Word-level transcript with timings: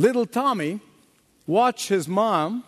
Little 0.00 0.24
Tommy 0.24 0.80
watched 1.46 1.90
his 1.90 2.08
mom 2.08 2.64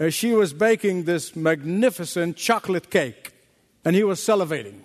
as 0.00 0.12
she 0.12 0.32
was 0.32 0.52
baking 0.52 1.04
this 1.04 1.36
magnificent 1.36 2.36
chocolate 2.36 2.90
cake, 2.90 3.30
and 3.84 3.94
he 3.94 4.02
was 4.02 4.18
salivating. 4.18 4.80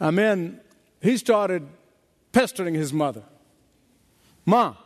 And 0.00 0.16
then 0.16 0.60
he 1.02 1.18
started 1.18 1.68
pestering 2.32 2.72
his 2.72 2.90
mother. 2.90 3.22
Mom, 4.46 4.78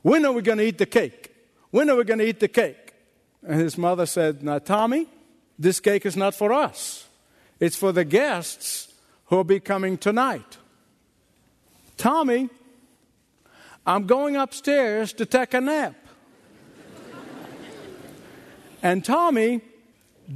when 0.00 0.24
are 0.24 0.32
we 0.32 0.40
going 0.40 0.56
to 0.56 0.64
eat 0.64 0.78
the 0.78 0.86
cake? 0.86 1.30
When 1.70 1.90
are 1.90 1.96
we 1.96 2.04
going 2.04 2.20
to 2.20 2.26
eat 2.26 2.40
the 2.40 2.48
cake? 2.48 2.94
And 3.46 3.60
his 3.60 3.76
mother 3.76 4.06
said, 4.06 4.42
Now, 4.42 4.58
Tommy, 4.58 5.06
this 5.58 5.80
cake 5.80 6.06
is 6.06 6.16
not 6.16 6.34
for 6.34 6.50
us. 6.50 7.06
It's 7.58 7.76
for 7.76 7.92
the 7.92 8.06
guests 8.06 8.94
who 9.26 9.36
will 9.36 9.44
be 9.44 9.60
coming 9.60 9.98
tonight. 9.98 10.56
Tommy, 11.98 12.48
I'm 13.86 14.06
going 14.06 14.36
upstairs 14.36 15.12
to 15.14 15.26
take 15.26 15.54
a 15.54 15.60
nap. 15.60 15.94
and 18.82 19.04
Tommy, 19.04 19.60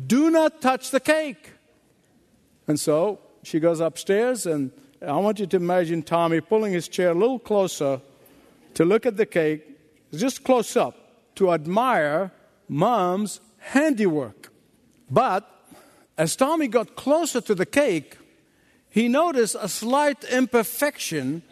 do 0.06 0.30
not 0.30 0.60
touch 0.60 0.90
the 0.90 1.00
cake. 1.00 1.52
And 2.66 2.80
so 2.80 3.20
she 3.42 3.60
goes 3.60 3.80
upstairs, 3.80 4.46
and 4.46 4.70
I 5.06 5.12
want 5.18 5.38
you 5.38 5.46
to 5.46 5.56
imagine 5.56 6.02
Tommy 6.02 6.40
pulling 6.40 6.72
his 6.72 6.88
chair 6.88 7.10
a 7.10 7.14
little 7.14 7.38
closer 7.38 8.00
to 8.74 8.84
look 8.84 9.06
at 9.06 9.16
the 9.16 9.26
cake, 9.26 9.64
just 10.12 10.44
close 10.44 10.76
up, 10.76 10.96
to 11.36 11.52
admire 11.52 12.32
mom's 12.68 13.40
handiwork. 13.58 14.52
But 15.10 15.48
as 16.16 16.36
Tommy 16.36 16.68
got 16.68 16.96
closer 16.96 17.40
to 17.42 17.54
the 17.54 17.66
cake, 17.66 18.18
he 18.88 19.08
noticed 19.08 19.56
a 19.60 19.68
slight 19.68 20.24
imperfection 20.24 21.42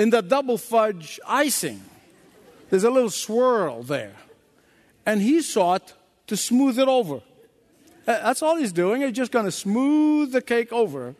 in 0.00 0.08
the 0.08 0.22
double 0.22 0.56
fudge 0.56 1.20
icing. 1.26 1.82
There's 2.70 2.84
a 2.84 2.90
little 2.90 3.10
swirl 3.10 3.82
there. 3.82 4.14
And 5.04 5.20
he 5.20 5.42
sought 5.42 5.92
to 6.26 6.38
smooth 6.38 6.78
it 6.78 6.88
over. 6.88 7.20
That's 8.06 8.42
all 8.42 8.56
he's 8.56 8.72
doing. 8.72 9.02
He's 9.02 9.12
just 9.12 9.30
going 9.30 9.44
to 9.44 9.52
smooth 9.52 10.32
the 10.32 10.40
cake 10.40 10.72
over. 10.72 11.14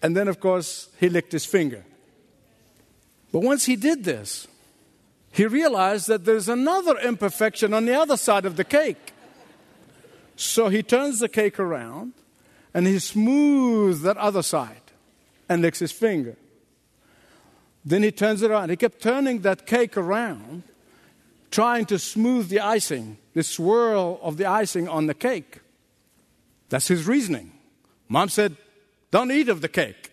And 0.00 0.16
then, 0.16 0.28
of 0.28 0.38
course, 0.38 0.88
he 1.00 1.08
licked 1.08 1.32
his 1.32 1.44
finger. 1.44 1.84
But 3.32 3.40
once 3.40 3.64
he 3.64 3.74
did 3.74 4.04
this, 4.04 4.46
he 5.32 5.44
realized 5.44 6.06
that 6.06 6.24
there's 6.24 6.48
another 6.48 6.96
imperfection 6.98 7.74
on 7.74 7.86
the 7.86 7.98
other 7.98 8.16
side 8.16 8.46
of 8.46 8.54
the 8.54 8.64
cake. 8.64 9.12
So 10.36 10.68
he 10.68 10.84
turns 10.84 11.18
the 11.18 11.28
cake 11.28 11.58
around 11.58 12.12
and 12.72 12.86
he 12.86 13.00
smooths 13.00 14.02
that 14.02 14.16
other 14.18 14.42
side 14.42 14.92
and 15.48 15.62
licks 15.62 15.80
his 15.80 15.90
finger. 15.90 16.36
Then 17.86 18.02
he 18.02 18.10
turns 18.10 18.42
it 18.42 18.50
around. 18.50 18.70
He 18.70 18.76
kept 18.76 19.00
turning 19.00 19.42
that 19.42 19.64
cake 19.64 19.96
around, 19.96 20.64
trying 21.52 21.86
to 21.86 22.00
smooth 22.00 22.48
the 22.48 22.58
icing, 22.58 23.16
the 23.32 23.44
swirl 23.44 24.18
of 24.22 24.38
the 24.38 24.44
icing 24.44 24.88
on 24.88 25.06
the 25.06 25.14
cake. 25.14 25.60
That's 26.68 26.88
his 26.88 27.06
reasoning. 27.06 27.52
Mom 28.08 28.28
said, 28.28 28.56
Don't 29.12 29.30
eat 29.30 29.48
of 29.48 29.60
the 29.60 29.68
cake. 29.68 30.10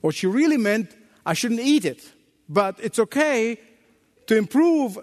What 0.00 0.16
she 0.16 0.26
really 0.26 0.56
meant, 0.56 0.90
I 1.24 1.32
shouldn't 1.32 1.60
eat 1.60 1.84
it, 1.84 2.12
but 2.48 2.76
it's 2.82 2.98
okay 2.98 3.60
to 4.26 4.36
improve 4.36 4.98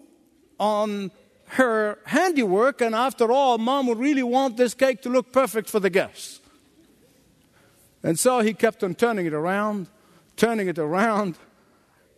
on 0.59 1.09
her 1.47 1.99
handiwork, 2.05 2.81
and 2.81 2.93
after 2.93 3.31
all, 3.31 3.57
mom 3.57 3.87
would 3.87 3.99
really 3.99 4.23
want 4.23 4.57
this 4.57 4.73
cake 4.73 5.01
to 5.03 5.09
look 5.09 5.31
perfect 5.31 5.69
for 5.69 5.79
the 5.79 5.89
guests. 5.89 6.41
And 8.03 8.19
so 8.19 8.41
he 8.41 8.53
kept 8.53 8.83
on 8.83 8.95
turning 8.95 9.25
it 9.25 9.33
around, 9.33 9.87
turning 10.35 10.67
it 10.67 10.77
around, 10.77 11.37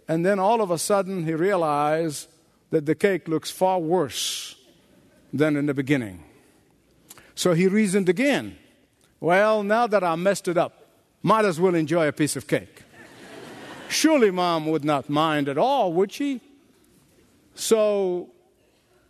and 0.08 0.26
then 0.26 0.40
all 0.40 0.62
of 0.62 0.72
a 0.72 0.78
sudden 0.78 1.26
he 1.26 1.34
realized 1.34 2.28
that 2.70 2.86
the 2.86 2.96
cake 2.96 3.28
looks 3.28 3.52
far 3.52 3.80
worse 3.80 4.56
than 5.34 5.56
in 5.56 5.66
the 5.66 5.74
beginning. 5.74 6.24
So 7.36 7.54
he 7.54 7.68
reasoned 7.68 8.10
again. 8.10 8.58
Well, 9.20 9.64
now 9.64 9.88
that 9.88 10.04
I 10.04 10.16
messed 10.16 10.48
it 10.48 10.58
up, 10.58 10.88
might 11.22 11.46
as 11.46 11.60
well 11.60 11.76
enjoy 11.76 12.08
a 12.08 12.12
piece 12.12 12.36
of 12.36 12.48
cake. 12.48 12.84
Surely 13.90 14.32
mom 14.32 14.66
would 14.68 14.84
not 14.84 15.10
mind 15.10 15.48
at 15.48 15.58
all, 15.58 15.94
would 15.94 16.12
she? 16.12 16.42
So, 17.56 18.30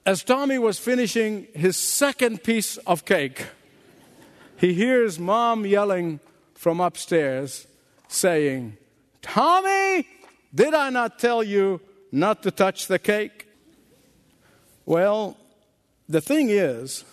as 0.05 0.23
Tommy 0.23 0.57
was 0.57 0.79
finishing 0.79 1.47
his 1.53 1.75
second 1.75 2.43
piece 2.43 2.77
of 2.77 3.05
cake, 3.05 3.47
he 4.57 4.73
hears 4.73 5.19
mom 5.19 5.65
yelling 5.65 6.19
from 6.53 6.79
upstairs, 6.79 7.67
saying, 8.07 8.77
Tommy, 9.21 10.07
did 10.53 10.73
I 10.73 10.89
not 10.89 11.19
tell 11.19 11.43
you 11.43 11.81
not 12.11 12.43
to 12.43 12.51
touch 12.51 12.87
the 12.87 12.99
cake? 12.99 13.47
Well, 14.85 15.37
the 16.07 16.21
thing 16.21 16.49
is, 16.49 17.03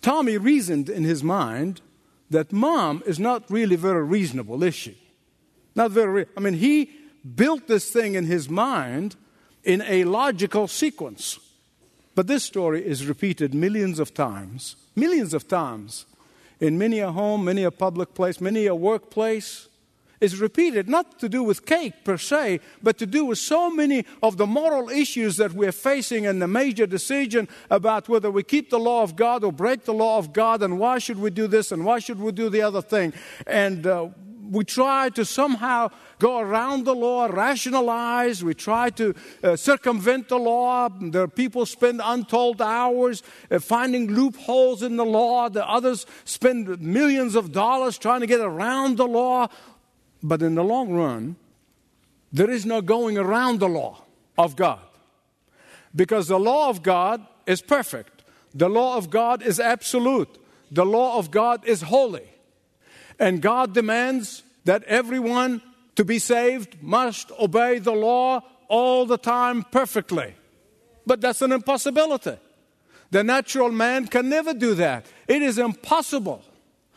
Tommy 0.00 0.38
reasoned 0.38 0.88
in 0.88 1.04
his 1.04 1.22
mind 1.22 1.80
that 2.30 2.52
mom 2.52 3.02
is 3.06 3.18
not 3.18 3.50
really 3.50 3.76
very 3.76 4.04
reasonable, 4.04 4.62
is 4.62 4.74
she? 4.74 4.96
Not 5.74 5.90
very, 5.90 6.26
I 6.36 6.40
mean, 6.40 6.54
he 6.54 6.90
built 7.36 7.66
this 7.66 7.90
thing 7.90 8.14
in 8.14 8.24
his 8.24 8.48
mind 8.48 9.16
in 9.64 9.82
a 9.82 10.04
logical 10.04 10.68
sequence. 10.68 11.38
But 12.14 12.26
this 12.26 12.42
story 12.42 12.84
is 12.84 13.06
repeated 13.06 13.54
millions 13.54 13.98
of 13.98 14.14
times, 14.14 14.76
millions 14.96 15.34
of 15.34 15.46
times, 15.46 16.06
in 16.60 16.78
many 16.78 16.98
a 16.98 17.12
home, 17.12 17.44
many 17.44 17.62
a 17.62 17.70
public 17.70 18.14
place, 18.14 18.40
many 18.40 18.66
a 18.66 18.74
workplace. 18.74 19.68
Is 20.20 20.40
repeated 20.40 20.88
not 20.88 21.20
to 21.20 21.28
do 21.28 21.42
with 21.42 21.64
cake 21.64 22.04
per 22.04 22.16
se, 22.16 22.60
but 22.82 22.98
to 22.98 23.06
do 23.06 23.24
with 23.24 23.38
so 23.38 23.70
many 23.70 24.04
of 24.22 24.36
the 24.36 24.46
moral 24.46 24.88
issues 24.88 25.36
that 25.36 25.52
we're 25.52 25.72
facing 25.72 26.26
and 26.26 26.42
the 26.42 26.48
major 26.48 26.86
decision 26.86 27.48
about 27.70 28.08
whether 28.08 28.30
we 28.30 28.42
keep 28.42 28.70
the 28.70 28.78
law 28.78 29.02
of 29.02 29.14
God 29.14 29.44
or 29.44 29.52
break 29.52 29.84
the 29.84 29.94
law 29.94 30.18
of 30.18 30.32
God 30.32 30.62
and 30.62 30.78
why 30.78 30.98
should 30.98 31.18
we 31.18 31.30
do 31.30 31.46
this 31.46 31.70
and 31.70 31.84
why 31.84 32.00
should 32.00 32.20
we 32.20 32.32
do 32.32 32.48
the 32.48 32.62
other 32.62 32.82
thing. 32.82 33.12
And 33.46 33.86
uh, 33.86 34.08
we 34.50 34.64
try 34.64 35.10
to 35.10 35.24
somehow 35.24 35.90
go 36.18 36.38
around 36.38 36.84
the 36.84 36.94
law, 36.94 37.26
rationalize. 37.26 38.42
We 38.42 38.54
try 38.54 38.90
to 38.90 39.14
uh, 39.42 39.56
circumvent 39.56 40.28
the 40.28 40.38
law. 40.38 40.88
The 40.88 41.28
people 41.28 41.66
spend 41.66 42.00
untold 42.02 42.62
hours 42.62 43.22
uh, 43.50 43.58
finding 43.58 44.12
loopholes 44.12 44.82
in 44.82 44.96
the 44.96 45.04
law. 45.04 45.48
The 45.48 45.68
others 45.68 46.06
spend 46.24 46.80
millions 46.80 47.34
of 47.34 47.52
dollars 47.52 47.98
trying 47.98 48.20
to 48.20 48.26
get 48.26 48.40
around 48.40 48.96
the 48.96 49.06
law. 49.06 49.48
But 50.22 50.42
in 50.42 50.54
the 50.54 50.64
long 50.64 50.92
run, 50.92 51.36
there 52.32 52.50
is 52.50 52.66
no 52.66 52.80
going 52.80 53.16
around 53.16 53.60
the 53.60 53.68
law 53.68 54.04
of 54.36 54.56
God. 54.56 54.80
Because 55.94 56.28
the 56.28 56.38
law 56.38 56.68
of 56.68 56.82
God 56.82 57.26
is 57.46 57.62
perfect. 57.62 58.22
The 58.54 58.68
law 58.68 58.96
of 58.96 59.10
God 59.10 59.42
is 59.42 59.58
absolute. 59.60 60.38
The 60.70 60.84
law 60.84 61.18
of 61.18 61.30
God 61.30 61.66
is 61.66 61.82
holy. 61.82 62.28
And 63.18 63.40
God 63.40 63.74
demands 63.74 64.42
that 64.64 64.84
everyone 64.84 65.62
to 65.96 66.04
be 66.04 66.18
saved 66.18 66.82
must 66.82 67.32
obey 67.40 67.78
the 67.78 67.92
law 67.92 68.42
all 68.68 69.06
the 69.06 69.18
time 69.18 69.64
perfectly. 69.72 70.34
But 71.06 71.20
that's 71.20 71.42
an 71.42 71.52
impossibility. 71.52 72.36
The 73.10 73.24
natural 73.24 73.72
man 73.72 74.06
can 74.06 74.28
never 74.28 74.52
do 74.52 74.74
that. 74.74 75.06
It 75.26 75.40
is 75.40 75.58
impossible. 75.58 76.42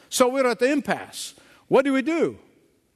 So 0.09 0.27
we're 0.27 0.47
at 0.47 0.59
the 0.59 0.69
impasse. 0.69 1.33
What 1.69 1.85
do 1.85 1.93
we 1.93 2.01
do? 2.01 2.37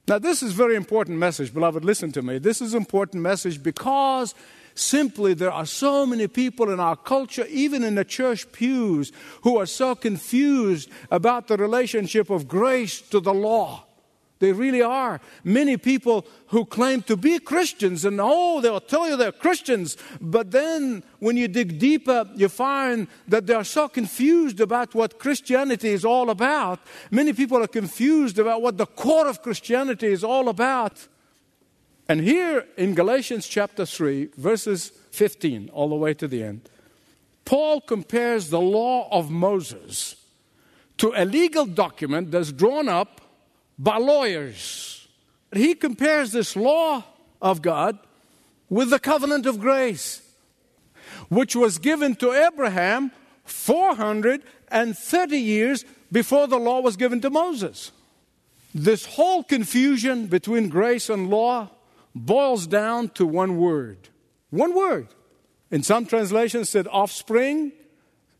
Now, 0.08 0.20
this 0.20 0.40
is 0.40 0.52
very 0.52 0.76
important 0.76 1.18
message, 1.18 1.52
beloved. 1.52 1.84
Listen 1.84 2.12
to 2.12 2.22
me. 2.22 2.38
This 2.38 2.60
is 2.60 2.74
important 2.74 3.22
message 3.22 3.60
because 3.60 4.36
simply 4.74 5.34
there 5.34 5.50
are 5.50 5.66
so 5.66 6.06
many 6.06 6.28
people 6.28 6.70
in 6.70 6.78
our 6.78 6.94
culture, 6.94 7.44
even 7.46 7.82
in 7.82 7.96
the 7.96 8.04
church 8.04 8.50
pews, 8.52 9.10
who 9.42 9.58
are 9.58 9.66
so 9.66 9.96
confused 9.96 10.90
about 11.10 11.48
the 11.48 11.56
relationship 11.56 12.30
of 12.30 12.46
grace 12.46 13.00
to 13.00 13.18
the 13.18 13.34
law. 13.34 13.85
They 14.38 14.52
really 14.52 14.82
are. 14.82 15.20
Many 15.44 15.78
people 15.78 16.26
who 16.48 16.66
claim 16.66 17.02
to 17.02 17.16
be 17.16 17.38
Christians, 17.38 18.04
and 18.04 18.20
oh, 18.20 18.60
they'll 18.60 18.80
tell 18.80 19.08
you 19.08 19.16
they're 19.16 19.32
Christians, 19.32 19.96
but 20.20 20.50
then 20.50 21.02
when 21.20 21.38
you 21.38 21.48
dig 21.48 21.78
deeper, 21.78 22.28
you 22.34 22.50
find 22.50 23.08
that 23.28 23.46
they 23.46 23.54
are 23.54 23.64
so 23.64 23.88
confused 23.88 24.60
about 24.60 24.94
what 24.94 25.18
Christianity 25.18 25.88
is 25.88 26.04
all 26.04 26.28
about. 26.28 26.80
Many 27.10 27.32
people 27.32 27.62
are 27.62 27.66
confused 27.68 28.38
about 28.38 28.60
what 28.60 28.76
the 28.76 28.86
core 28.86 29.26
of 29.26 29.40
Christianity 29.40 30.08
is 30.08 30.22
all 30.22 30.50
about. 30.50 31.08
And 32.08 32.20
here 32.20 32.66
in 32.76 32.94
Galatians 32.94 33.48
chapter 33.48 33.86
3, 33.86 34.30
verses 34.36 34.92
15, 35.12 35.70
all 35.72 35.88
the 35.88 35.96
way 35.96 36.12
to 36.14 36.28
the 36.28 36.42
end, 36.42 36.68
Paul 37.46 37.80
compares 37.80 38.50
the 38.50 38.60
law 38.60 39.08
of 39.10 39.30
Moses 39.30 40.16
to 40.98 41.12
a 41.16 41.24
legal 41.24 41.64
document 41.64 42.30
that's 42.30 42.52
drawn 42.52 42.88
up 42.88 43.20
by 43.78 43.98
lawyers. 43.98 45.08
He 45.52 45.74
compares 45.74 46.32
this 46.32 46.56
law 46.56 47.04
of 47.40 47.62
God 47.62 47.98
with 48.68 48.90
the 48.90 48.98
covenant 48.98 49.46
of 49.46 49.60
grace, 49.60 50.22
which 51.28 51.54
was 51.54 51.78
given 51.78 52.14
to 52.16 52.32
Abraham 52.32 53.12
430 53.44 55.38
years 55.38 55.84
before 56.10 56.48
the 56.48 56.58
law 56.58 56.80
was 56.80 56.96
given 56.96 57.20
to 57.20 57.30
Moses. 57.30 57.92
This 58.74 59.06
whole 59.06 59.42
confusion 59.42 60.26
between 60.26 60.68
grace 60.68 61.08
and 61.08 61.30
law 61.30 61.70
boils 62.14 62.66
down 62.66 63.08
to 63.10 63.26
one 63.26 63.58
word. 63.58 64.08
One 64.50 64.74
word. 64.74 65.08
In 65.70 65.82
some 65.82 66.06
translations, 66.06 66.68
said 66.68 66.86
offspring. 66.90 67.72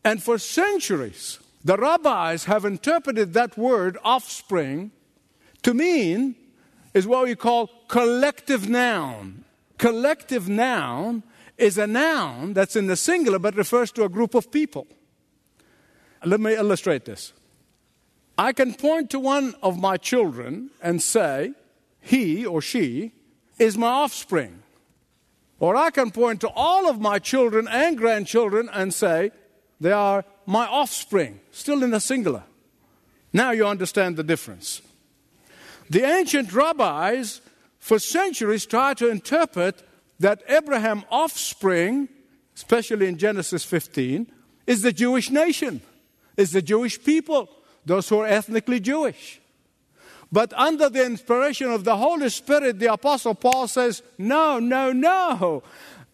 And 0.03 0.21
for 0.21 0.37
centuries, 0.37 1.39
the 1.63 1.77
rabbis 1.77 2.45
have 2.45 2.65
interpreted 2.65 3.33
that 3.33 3.57
word 3.57 3.97
offspring 4.03 4.91
to 5.63 5.73
mean 5.73 6.35
is 6.93 7.07
what 7.07 7.25
we 7.25 7.35
call 7.35 7.69
collective 7.87 8.69
noun. 8.69 9.43
Collective 9.77 10.49
noun 10.49 11.23
is 11.57 11.77
a 11.77 11.87
noun 11.87 12.53
that's 12.53 12.75
in 12.75 12.87
the 12.87 12.95
singular 12.95 13.39
but 13.39 13.55
refers 13.55 13.91
to 13.91 14.03
a 14.03 14.09
group 14.09 14.35
of 14.35 14.51
people. 14.51 14.87
Let 16.25 16.39
me 16.39 16.55
illustrate 16.55 17.05
this. 17.05 17.33
I 18.37 18.53
can 18.53 18.73
point 18.73 19.09
to 19.11 19.19
one 19.19 19.55
of 19.63 19.79
my 19.79 19.97
children 19.97 20.69
and 20.81 21.01
say, 21.01 21.53
he 21.99 22.45
or 22.45 22.61
she 22.61 23.13
is 23.57 23.77
my 23.77 23.87
offspring. 23.87 24.63
Or 25.59 25.75
I 25.75 25.89
can 25.89 26.11
point 26.11 26.41
to 26.41 26.49
all 26.49 26.87
of 26.87 27.01
my 27.01 27.17
children 27.17 27.67
and 27.67 27.97
grandchildren 27.97 28.69
and 28.71 28.93
say, 28.93 29.31
they 29.79 29.91
are 29.91 30.23
my 30.45 30.67
offspring, 30.67 31.39
still 31.51 31.83
in 31.83 31.91
the 31.91 31.99
singular. 31.99 32.43
Now 33.33 33.51
you 33.51 33.65
understand 33.65 34.17
the 34.17 34.23
difference. 34.23 34.81
The 35.89 36.03
ancient 36.03 36.53
rabbis 36.53 37.41
for 37.79 37.99
centuries 37.99 38.65
tried 38.65 38.97
to 38.97 39.09
interpret 39.09 39.83
that 40.19 40.43
Abraham 40.47 41.03
offspring, 41.09 42.09
especially 42.55 43.07
in 43.07 43.17
Genesis 43.17 43.63
15, 43.63 44.31
is 44.65 44.81
the 44.81 44.91
Jewish 44.91 45.29
nation, 45.29 45.81
is 46.35 46.51
the 46.51 46.61
Jewish 46.61 47.01
people, 47.01 47.49
those 47.85 48.09
who 48.09 48.19
are 48.19 48.27
ethnically 48.27 48.79
Jewish. 48.79 49.39
But 50.29 50.51
under 50.53 50.89
the 50.89 51.05
inspiration 51.05 51.71
of 51.71 51.85
the 51.85 51.95
Holy 51.95 52.29
Spirit, 52.29 52.79
the 52.79 52.91
Apostle 52.91 53.35
Paul 53.35 53.67
says, 53.67 54.03
no, 54.17 54.59
no, 54.59 54.91
no. 54.91 55.63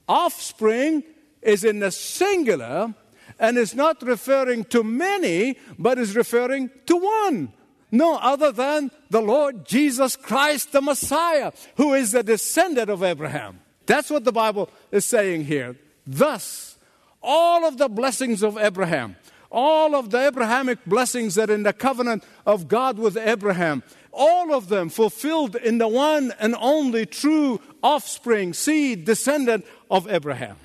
Offspring 0.07 1.03
is 1.41 1.63
in 1.63 1.79
the 1.79 1.89
singular 1.89 2.93
and 3.39 3.57
is 3.57 3.73
not 3.73 4.03
referring 4.03 4.65
to 4.65 4.83
many, 4.83 5.57
but 5.79 5.97
is 5.97 6.15
referring 6.15 6.69
to 6.85 6.97
one 6.97 7.51
no 7.93 8.15
other 8.17 8.51
than 8.51 8.89
the 9.11 9.21
Lord 9.21 9.65
Jesus 9.65 10.15
Christ, 10.15 10.71
the 10.71 10.81
Messiah, 10.81 11.51
who 11.77 11.93
is 11.93 12.11
the 12.11 12.23
descendant 12.23 12.89
of 12.89 13.03
Abraham. 13.03 13.59
That's 13.85 14.09
what 14.09 14.23
the 14.23 14.31
Bible 14.31 14.69
is 14.91 15.05
saying 15.05 15.45
here. 15.45 15.77
Thus, 16.07 16.77
all 17.21 17.65
of 17.65 17.77
the 17.77 17.87
blessings 17.87 18.41
of 18.41 18.57
Abraham, 18.57 19.15
all 19.51 19.95
of 19.95 20.09
the 20.09 20.25
Abrahamic 20.25 20.83
blessings 20.85 21.35
that 21.35 21.51
are 21.51 21.53
in 21.53 21.61
the 21.61 21.71
covenant 21.71 22.23
of 22.47 22.67
God 22.67 22.97
with 22.97 23.15
Abraham, 23.15 23.83
all 24.11 24.55
of 24.55 24.69
them 24.69 24.89
fulfilled 24.89 25.55
in 25.55 25.77
the 25.77 25.87
one 25.87 26.33
and 26.39 26.55
only 26.59 27.05
true 27.05 27.61
offspring, 27.83 28.53
seed, 28.53 29.05
descendant 29.05 29.65
of 29.91 30.11
Abraham. 30.11 30.57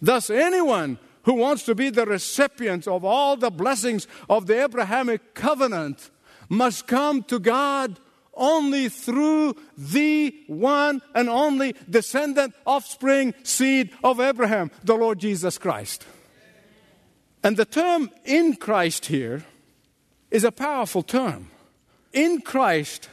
Thus, 0.00 0.30
anyone 0.30 0.98
who 1.24 1.34
wants 1.34 1.64
to 1.64 1.74
be 1.74 1.90
the 1.90 2.06
recipient 2.06 2.86
of 2.86 3.04
all 3.04 3.36
the 3.36 3.50
blessings 3.50 4.06
of 4.28 4.46
the 4.46 4.62
Abrahamic 4.62 5.34
covenant 5.34 6.10
must 6.48 6.86
come 6.86 7.22
to 7.24 7.38
God 7.38 7.98
only 8.34 8.88
through 8.88 9.56
the 9.76 10.34
one 10.46 11.02
and 11.14 11.28
only 11.28 11.74
descendant, 11.88 12.54
offspring, 12.66 13.34
seed 13.42 13.90
of 14.02 14.20
Abraham, 14.20 14.70
the 14.82 14.94
Lord 14.94 15.18
Jesus 15.18 15.58
Christ. 15.58 16.06
And 17.44 17.56
the 17.56 17.64
term 17.64 18.10
in 18.24 18.56
Christ 18.56 19.06
here 19.06 19.44
is 20.30 20.44
a 20.44 20.52
powerful 20.52 21.02
term. 21.02 21.50
In 22.12 22.40
Christ 22.40 23.08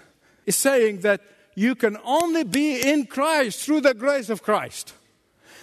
is 0.46 0.56
saying 0.56 1.02
that 1.02 1.22
you 1.56 1.76
can 1.76 1.98
only 2.06 2.44
be 2.44 2.82
in 2.82 3.06
Christ 3.06 3.66
through 3.66 3.82
the 3.82 3.94
grace 3.94 4.30
of 4.30 4.44
Christ 4.44 4.94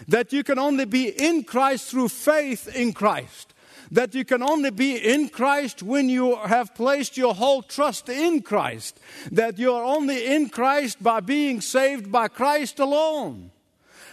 that 0.09 0.33
you 0.33 0.45
can 0.45 0.59
only 0.59 0.85
be 0.85 1.09
in 1.09 1.45
Christ 1.45 1.91
through 1.91 2.09
faith 2.09 2.69
in 2.75 2.93
Christ. 2.93 3.55
That 3.91 4.15
you 4.15 4.25
can 4.25 4.43
only 4.43 4.71
be 4.71 4.97
in 4.97 5.29
Christ 5.29 5.83
when 5.83 6.09
you 6.09 6.37
have 6.37 6.75
placed 6.75 7.17
your 7.17 7.35
whole 7.35 7.63
trust 7.63 8.09
in 8.09 8.43
Christ. 8.43 8.99
That 9.31 9.59
you 9.59 9.73
are 9.73 9.85
only 9.85 10.27
in 10.27 10.49
Christ 10.49 11.03
by 11.03 11.21
being 11.21 11.61
saved 11.61 12.11
by 12.11 12.29
Christ 12.29 12.81
alone. 12.81 13.53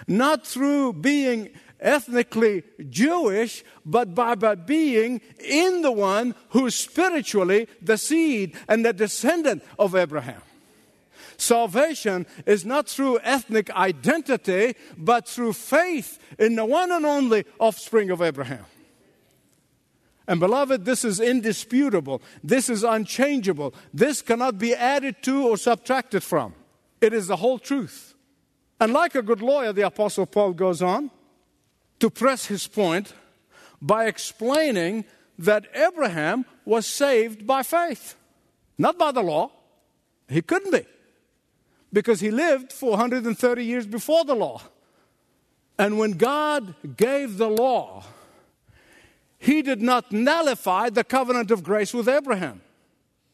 Not 0.07 0.45
through 0.45 0.94
being 0.94 1.50
ethnically 1.80 2.63
Jewish, 2.89 3.63
but 3.85 4.15
by, 4.15 4.35
by 4.35 4.56
being 4.56 5.21
in 5.39 5.81
the 5.81 5.91
one 5.91 6.35
who's 6.50 6.75
spiritually 6.75 7.68
the 7.81 7.97
seed 7.97 8.56
and 8.68 8.85
the 8.85 8.94
descendant 8.94 9.63
of 9.77 9.95
Abraham. 9.95 10.41
Salvation 11.44 12.25
is 12.45 12.66
not 12.66 12.88
through 12.88 13.19
ethnic 13.19 13.69
identity, 13.72 14.75
but 14.98 15.28
through 15.28 15.54
faith 15.54 16.19
in 16.40 16.56
the 16.56 16.66
one 16.66 16.92
and 16.92 17.06
only 17.06 17.45
offspring 17.60 18.10
of 18.10 18.22
Abraham. 18.22 18.66
And 20.28 20.40
beloved, 20.40 20.86
this 20.86 21.04
is 21.04 21.19
indisputable. 21.19 22.22
This 22.44 22.69
is 22.69 22.84
unchangeable. 22.84 23.74
This 23.94 24.22
cannot 24.22 24.57
be 24.57 24.74
added 24.74 25.22
to 25.24 25.48
or 25.48 25.57
subtracted 25.57 26.24
from. 26.24 26.56
It 27.01 27.13
is 27.13 27.28
the 27.28 27.36
whole 27.36 27.60
truth. 27.60 28.16
And 28.80 28.94
like 28.94 29.16
a 29.16 29.22
good 29.22 29.42
lawyer, 29.42 29.74
the 29.74 29.86
Apostle 29.86 30.25
Paul 30.25 30.54
goes 30.54 30.81
on 30.81 31.12
to 32.00 32.10
press 32.10 32.45
his 32.45 32.68
point 32.68 33.13
by 33.81 34.06
explaining 34.06 35.04
that 35.38 35.66
Abraham 35.75 36.45
was 36.63 36.88
saved 36.88 37.45
by 37.45 37.63
faith, 37.63 38.16
not 38.78 38.98
by 38.98 39.12
the 39.12 39.22
law. 39.22 39.51
He 40.30 40.42
couldn't 40.42 40.72
be 40.72 40.86
because 41.94 42.19
he 42.19 42.31
lived 42.31 42.74
430 42.74 43.63
years 43.63 43.86
before 43.86 44.25
the 44.25 44.34
law. 44.34 44.62
And 45.78 46.00
when 46.00 46.13
God 46.13 46.75
gave 46.98 47.38
the 47.38 47.50
law, 47.50 48.04
he 49.38 49.62
did 49.62 49.81
not 49.81 50.12
nullify 50.12 50.90
the 50.90 51.04
covenant 51.04 51.51
of 51.51 51.63
grace 51.63 51.94
with 51.94 52.10
Abraham. 52.10 52.62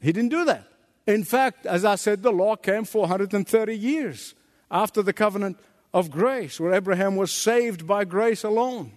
He 0.01 0.11
didn't 0.11 0.29
do 0.29 0.45
that. 0.45 0.65
In 1.07 1.23
fact, 1.23 1.65
as 1.65 1.85
I 1.85 1.95
said, 1.95 2.21
the 2.21 2.31
law 2.31 2.55
came 2.55 2.83
430 2.83 3.75
years 3.75 4.35
after 4.69 5.01
the 5.01 5.13
covenant 5.13 5.57
of 5.93 6.11
grace, 6.11 6.59
where 6.59 6.73
Abraham 6.73 7.15
was 7.15 7.31
saved 7.31 7.87
by 7.87 8.05
grace 8.05 8.43
alone. 8.43 8.91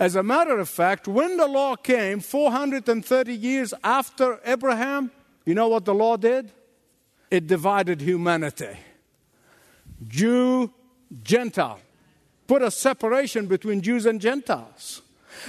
As 0.00 0.16
a 0.16 0.22
matter 0.22 0.58
of 0.58 0.68
fact, 0.68 1.06
when 1.06 1.36
the 1.36 1.46
law 1.46 1.76
came 1.76 2.18
430 2.18 3.32
years 3.32 3.72
after 3.84 4.40
Abraham, 4.44 5.12
you 5.46 5.54
know 5.54 5.68
what 5.68 5.84
the 5.84 5.94
law 5.94 6.16
did? 6.16 6.50
It 7.32 7.46
divided 7.46 8.02
humanity. 8.02 8.76
Jew, 10.06 10.70
Gentile. 11.22 11.80
Put 12.46 12.60
a 12.60 12.70
separation 12.70 13.46
between 13.46 13.80
Jews 13.80 14.04
and 14.04 14.20
Gentiles. 14.20 15.00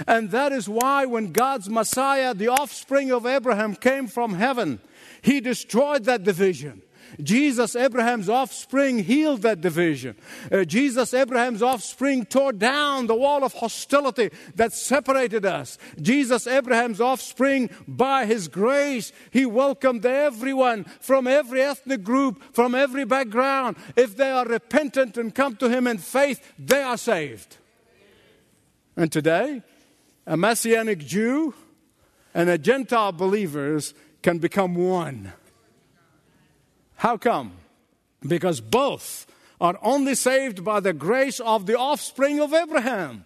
And 0.07 0.31
that 0.31 0.53
is 0.53 0.69
why 0.69 1.05
when 1.05 1.33
God's 1.33 1.69
Messiah, 1.69 2.33
the 2.33 2.47
offspring 2.47 3.11
of 3.11 3.25
Abraham, 3.25 3.75
came 3.75 4.07
from 4.07 4.35
heaven, 4.35 4.79
he 5.21 5.41
destroyed 5.41 6.05
that 6.05 6.23
division. 6.23 6.82
Jesus, 7.21 7.75
Abraham's 7.75 8.29
offspring, 8.29 8.99
healed 8.99 9.41
that 9.43 9.61
division. 9.61 10.15
Uh, 10.51 10.63
Jesus, 10.63 11.13
Abraham's 11.13 11.61
offspring, 11.61 12.25
tore 12.25 12.53
down 12.53 13.07
the 13.07 13.15
wall 13.15 13.43
of 13.43 13.53
hostility 13.53 14.31
that 14.55 14.73
separated 14.73 15.45
us. 15.45 15.77
Jesus, 16.01 16.47
Abraham's 16.47 17.01
offspring, 17.01 17.69
by 17.87 18.25
his 18.25 18.47
grace, 18.47 19.11
he 19.31 19.45
welcomed 19.45 20.05
everyone 20.05 20.85
from 21.01 21.27
every 21.27 21.61
ethnic 21.61 22.03
group, 22.03 22.41
from 22.53 22.75
every 22.75 23.05
background. 23.05 23.77
If 23.95 24.15
they 24.15 24.31
are 24.31 24.45
repentant 24.45 25.17
and 25.17 25.33
come 25.33 25.55
to 25.57 25.69
him 25.69 25.87
in 25.87 25.97
faith, 25.97 26.53
they 26.57 26.81
are 26.81 26.97
saved. 26.97 27.57
And 28.95 29.11
today, 29.11 29.61
a 30.25 30.37
Messianic 30.37 30.99
Jew 30.99 31.53
and 32.33 32.49
a 32.49 32.57
Gentile 32.57 33.11
believers 33.11 33.93
can 34.21 34.39
become 34.39 34.75
one. 34.75 35.33
How 37.03 37.17
come? 37.17 37.51
Because 38.25 38.61
both 38.61 39.27
are 39.59 39.77
only 39.81 40.15
saved 40.15 40.63
by 40.63 40.79
the 40.79 40.93
grace 40.93 41.41
of 41.41 41.65
the 41.65 41.77
offspring 41.77 42.39
of 42.39 42.53
Abraham 42.53 43.25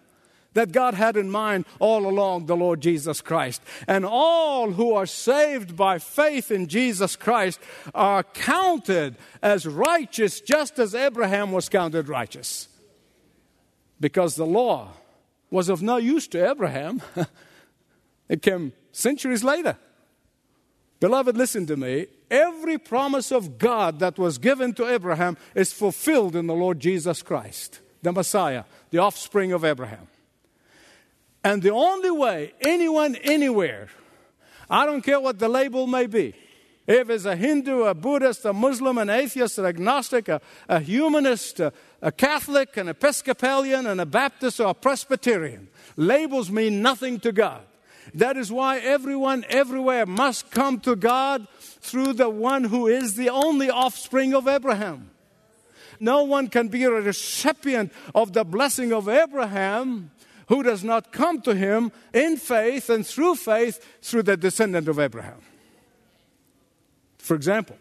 that 0.53 0.72
God 0.72 0.96
had 0.96 1.15
in 1.15 1.29
mind 1.29 1.63
all 1.77 2.07
along, 2.07 2.48
the 2.48 2.55
Lord 2.55 2.81
Jesus 2.81 3.22
Christ. 3.22 3.62
And 3.88 4.03
all 4.03 4.72
who 4.72 4.96
are 4.96 5.05
saved 5.05 5.77
by 5.77 6.00
faith 6.00 6.50
in 6.50 6.65
Jesus 6.65 7.15
Christ 7.15 7.60
are 7.93 8.24
counted 8.24 9.15
as 9.43 9.67
righteous 9.67 10.41
just 10.41 10.79
as 10.79 10.96
Abraham 10.96 11.51
was 11.51 11.69
counted 11.69 12.10
righteous. 12.10 12.69
Because 14.00 14.36
the 14.36 14.48
law 14.48 14.93
was 15.51 15.69
of 15.69 15.84
no 15.84 15.98
use 15.98 16.27
to 16.29 16.50
Abraham, 16.50 17.03
it 18.27 18.41
came 18.41 18.74
centuries 18.91 19.43
later. 19.43 19.77
Beloved, 21.00 21.38
listen 21.38 21.66
to 21.68 21.77
me 21.77 22.08
every 22.30 22.77
promise 22.77 23.32
of 23.32 23.58
God 23.58 24.00
that 24.00 24.18
was 24.18 24.38
given 24.38 24.74
to 24.74 24.88
Abraham 24.88 25.38
is 25.56 25.72
fulfilled 25.72 26.36
in 26.36 26.48
the 26.48 26.56
Lord 26.56 26.80
Jesus 26.80 27.22
Christ, 27.22 27.82
the 28.01 28.12
Messiah, 28.12 28.63
the 28.89 28.98
offspring 28.98 29.51
of 29.51 29.63
Abraham. 29.63 30.08
And 31.44 31.62
the 31.62 31.72
only 31.72 32.12
way 32.12 32.54
anyone, 32.62 33.16
anywhere, 33.18 33.89
I 34.70 34.86
don't 34.86 35.01
care 35.01 35.20
what 35.20 35.39
the 35.39 35.48
label 35.48 35.88
may 35.88 36.08
be, 36.08 36.34
If 36.88 37.10
it's 37.10 37.25
a 37.25 37.36
Hindu, 37.36 37.84
a 37.84 37.94
Buddhist, 37.94 38.46
a 38.46 38.54
Muslim, 38.54 38.98
an 38.98 39.10
atheist, 39.10 39.58
an 39.58 39.66
agnostic, 39.66 40.30
a, 40.30 40.39
a 40.70 40.80
humanist, 40.80 41.60
a, 41.60 41.74
a 42.01 42.13
Catholic, 42.13 42.77
an 42.77 42.88
Episcopalian, 42.88 43.86
and 43.88 44.00
a 44.00 44.06
Baptist, 44.06 44.62
or 44.62 44.70
a 44.70 44.74
Presbyterian, 44.74 45.68
labels 45.98 46.50
mean 46.50 46.82
nothing 46.82 47.20
to 47.20 47.34
God. 47.34 47.62
That 48.14 48.38
is 48.38 48.52
why 48.52 48.80
everyone 48.80 49.46
everywhere 49.50 50.06
must 50.06 50.52
come 50.52 50.80
to 50.82 50.96
God 50.96 51.48
through 51.82 52.14
the 52.14 52.30
one 52.30 52.66
who 52.66 52.88
is 52.88 53.16
the 53.16 53.30
only 53.30 53.70
offspring 53.70 54.34
of 54.34 54.48
Abraham. 54.48 55.12
No 56.00 56.24
one 56.24 56.48
can 56.48 56.68
be 56.68 56.84
a 56.84 56.92
recipient 56.92 57.92
of 58.14 58.34
the 58.34 58.44
blessing 58.44 58.94
of 58.94 59.10
Abraham 59.10 60.12
who 60.48 60.64
does 60.64 60.84
not 60.84 61.12
come 61.12 61.42
to 61.42 61.56
him 61.56 61.92
in 62.14 62.38
faith 62.38 62.90
and 62.90 63.06
through 63.06 63.36
faith 63.36 63.84
through 64.02 64.24
the 64.24 64.38
descendant 64.38 64.88
of 64.88 65.00
Abraham. 65.00 65.42
For 67.18 67.36
example, 67.36 67.78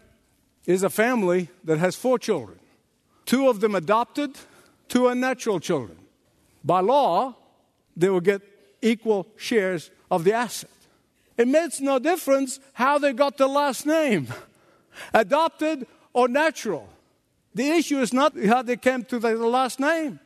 is 0.65 0.83
a 0.83 0.89
family 0.89 1.47
that 1.63 1.77
has 1.77 1.95
four 1.95 2.19
children, 2.19 2.59
two 3.25 3.47
of 3.47 3.61
them 3.61 3.75
adopted, 3.75 4.37
two 4.89 5.05
are 5.05 5.15
natural 5.15 5.59
children. 5.59 5.97
By 6.63 6.81
law, 6.81 7.35
they 7.95 8.09
will 8.09 8.19
get 8.19 8.41
equal 8.81 9.27
shares 9.37 9.89
of 10.09 10.23
the 10.23 10.33
asset. 10.33 10.69
It 11.37 11.47
makes 11.47 11.79
no 11.79 11.99
difference 11.99 12.59
how 12.73 12.97
they 12.97 13.13
got 13.13 13.37
the 13.37 13.47
last 13.47 13.85
name, 13.85 14.27
adopted 15.13 15.85
or 16.13 16.27
natural. 16.27 16.89
The 17.53 17.69
issue 17.69 17.99
is 17.99 18.13
not 18.13 18.37
how 18.43 18.61
they 18.61 18.77
came 18.77 19.03
to 19.05 19.19
the 19.19 19.35
last 19.35 19.79
name. 19.79 20.19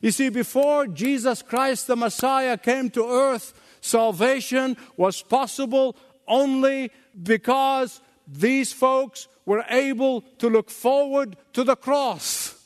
You 0.00 0.10
see, 0.10 0.28
before 0.28 0.86
Jesus 0.86 1.42
Christ 1.42 1.86
the 1.86 1.96
Messiah 1.96 2.58
came 2.58 2.90
to 2.90 3.08
earth, 3.08 3.54
salvation 3.80 4.76
was 4.96 5.22
possible 5.22 5.96
only 6.26 6.90
because 7.22 8.00
these 8.26 8.72
folks 8.72 9.28
were 9.44 9.64
able 9.68 10.22
to 10.38 10.48
look 10.48 10.70
forward 10.70 11.36
to 11.52 11.64
the 11.64 11.76
cross. 11.76 12.58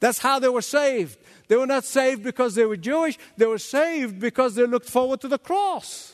That's 0.00 0.18
how 0.18 0.38
they 0.38 0.48
were 0.48 0.62
saved. 0.62 1.18
They 1.48 1.56
were 1.56 1.66
not 1.66 1.84
saved 1.84 2.22
because 2.22 2.54
they 2.54 2.64
were 2.64 2.76
Jewish, 2.76 3.18
they 3.36 3.46
were 3.46 3.58
saved 3.58 4.18
because 4.18 4.54
they 4.54 4.66
looked 4.66 4.88
forward 4.88 5.20
to 5.20 5.28
the 5.28 5.38
cross. 5.38 6.11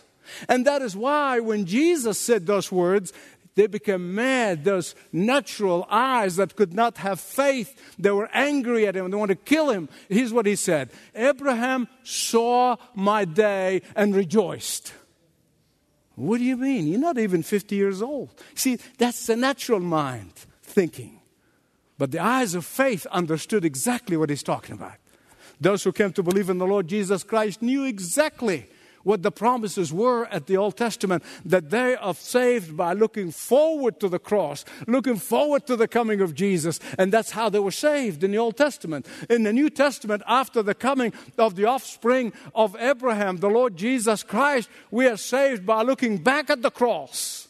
And 0.48 0.66
that 0.66 0.82
is 0.82 0.96
why 0.96 1.40
when 1.40 1.66
Jesus 1.66 2.18
said 2.18 2.46
those 2.46 2.70
words, 2.72 3.12
they 3.58 3.66
became 3.66 4.14
mad. 4.14 4.64
Those 4.64 4.94
natural 5.12 5.84
eyes 5.90 6.36
that 6.36 6.54
could 6.54 6.72
not 6.72 6.98
have 6.98 7.18
faith, 7.18 7.74
they 7.98 8.12
were 8.12 8.30
angry 8.32 8.86
at 8.86 8.94
him 8.94 9.10
they 9.10 9.16
wanted 9.16 9.38
to 9.38 9.44
kill 9.44 9.70
him. 9.70 9.88
Here's 10.08 10.32
what 10.32 10.46
he 10.46 10.54
said 10.54 10.90
Abraham 11.14 11.88
saw 12.04 12.76
my 12.94 13.24
day 13.24 13.82
and 13.96 14.14
rejoiced. 14.14 14.92
What 16.14 16.38
do 16.38 16.44
you 16.44 16.56
mean? 16.56 16.86
You're 16.86 17.00
not 17.00 17.18
even 17.18 17.42
50 17.42 17.76
years 17.76 18.02
old. 18.02 18.30
See, 18.54 18.78
that's 18.96 19.26
the 19.26 19.36
natural 19.36 19.80
mind 19.80 20.32
thinking. 20.62 21.20
But 21.96 22.12
the 22.12 22.20
eyes 22.20 22.54
of 22.54 22.64
faith 22.64 23.06
understood 23.06 23.64
exactly 23.64 24.16
what 24.16 24.30
he's 24.30 24.42
talking 24.44 24.74
about. 24.74 24.94
Those 25.60 25.82
who 25.82 25.90
came 25.90 26.12
to 26.12 26.22
believe 26.22 26.48
in 26.48 26.58
the 26.58 26.66
Lord 26.66 26.86
Jesus 26.86 27.24
Christ 27.24 27.60
knew 27.60 27.84
exactly 27.84 28.68
what 29.08 29.22
the 29.22 29.32
promises 29.32 29.90
were 29.90 30.26
at 30.26 30.46
the 30.46 30.56
Old 30.58 30.76
Testament 30.76 31.22
that 31.42 31.70
they 31.70 31.96
are 31.96 32.12
saved 32.12 32.76
by 32.76 32.92
looking 32.92 33.30
forward 33.30 33.98
to 34.00 34.08
the 34.08 34.18
cross, 34.18 34.66
looking 34.86 35.16
forward 35.16 35.66
to 35.66 35.76
the 35.76 35.88
coming 35.88 36.20
of 36.20 36.34
Jesus. 36.34 36.78
And 36.98 37.10
that's 37.10 37.30
how 37.30 37.48
they 37.48 37.58
were 37.58 37.70
saved 37.70 38.22
in 38.22 38.32
the 38.32 38.38
Old 38.38 38.58
Testament. 38.58 39.06
In 39.30 39.44
the 39.44 39.52
New 39.52 39.70
Testament, 39.70 40.22
after 40.26 40.62
the 40.62 40.74
coming 40.74 41.14
of 41.38 41.56
the 41.56 41.64
offspring 41.64 42.34
of 42.54 42.76
Abraham, 42.78 43.38
the 43.38 43.48
Lord 43.48 43.78
Jesus 43.78 44.22
Christ, 44.22 44.68
we 44.90 45.06
are 45.06 45.16
saved 45.16 45.64
by 45.64 45.80
looking 45.80 46.18
back 46.18 46.50
at 46.50 46.60
the 46.60 46.70
cross. 46.70 47.48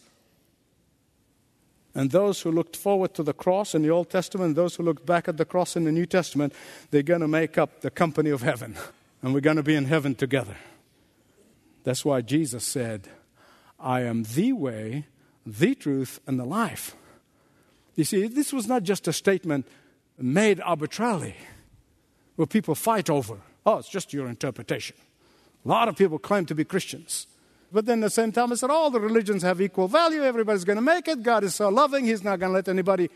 And 1.93 2.13
those 2.13 2.41
who 2.43 2.53
looked 2.53 2.77
forward 2.77 3.15
to 3.15 3.25
the 3.25 3.33
cross 3.33 3.75
in 3.75 3.83
the 3.83 3.91
Old 3.91 4.11
Testament, 4.11 4.55
those 4.55 4.77
who 4.77 4.85
looked 4.85 5.05
back 5.05 5.27
at 5.27 5.39
the 5.39 5.45
cross 5.45 5.75
in 5.75 5.83
the 5.83 5.91
New 5.91 6.07
Testament, 6.07 6.53
they're 6.93 7.03
going 7.03 7.23
to 7.23 7.27
make 7.27 7.59
up 7.59 7.81
the 7.81 7.91
company 7.91 8.31
of 8.31 8.43
heaven. 8.43 8.77
And 9.23 9.35
we're 9.35 9.41
going 9.41 9.57
to 9.57 9.65
be 9.65 9.75
in 9.75 9.87
heaven 9.87 10.15
together. 10.15 10.57
That's 11.89 12.05
why 12.05 12.21
Jesus 12.21 12.65
said, 12.65 13.09
I 13.81 14.03
am 14.03 14.25
the 14.25 14.53
way, 14.53 15.07
the 15.47 15.75
truth, 15.75 16.21
and 16.27 16.39
the 16.39 16.45
life. 16.45 16.95
You 17.97 18.05
see, 18.05 18.27
this 18.27 18.53
was 18.53 18.69
not 18.69 18.83
just 18.83 19.09
a 19.09 19.13
statement 19.15 19.67
made 20.19 20.61
arbitrarily 20.61 21.35
where 22.37 22.45
people 22.45 22.75
fight 22.75 23.09
over. 23.09 23.39
Oh, 23.65 23.79
it's 23.79 23.89
just 23.89 24.13
your 24.13 24.29
interpretation. 24.29 24.97
A 25.65 25.69
lot 25.69 25.89
of 25.89 25.97
people 25.97 26.19
claim 26.19 26.45
to 26.45 26.55
be 26.55 26.63
Christians. 26.63 27.27
But 27.73 27.87
then 27.87 28.01
at 28.01 28.09
the 28.09 28.11
same 28.11 28.33
time, 28.33 28.53
I 28.53 28.57
said, 28.57 28.69
all 28.69 28.91
the 28.91 29.01
religions 29.01 29.43
have 29.43 29.59
equal 29.59 29.89
value. 29.89 30.23
Everybody's 30.23 30.65
going 30.65 30.77
to 30.77 30.83
make 30.83 31.09
it. 31.09 31.23
God 31.23 31.43
is 31.43 31.55
so 31.55 31.71
loving, 31.71 32.05
He's 32.05 32.23
not 32.23 32.39
going 32.39 32.51
to 32.51 32.55
let 32.57 32.69
anybody. 32.69 33.09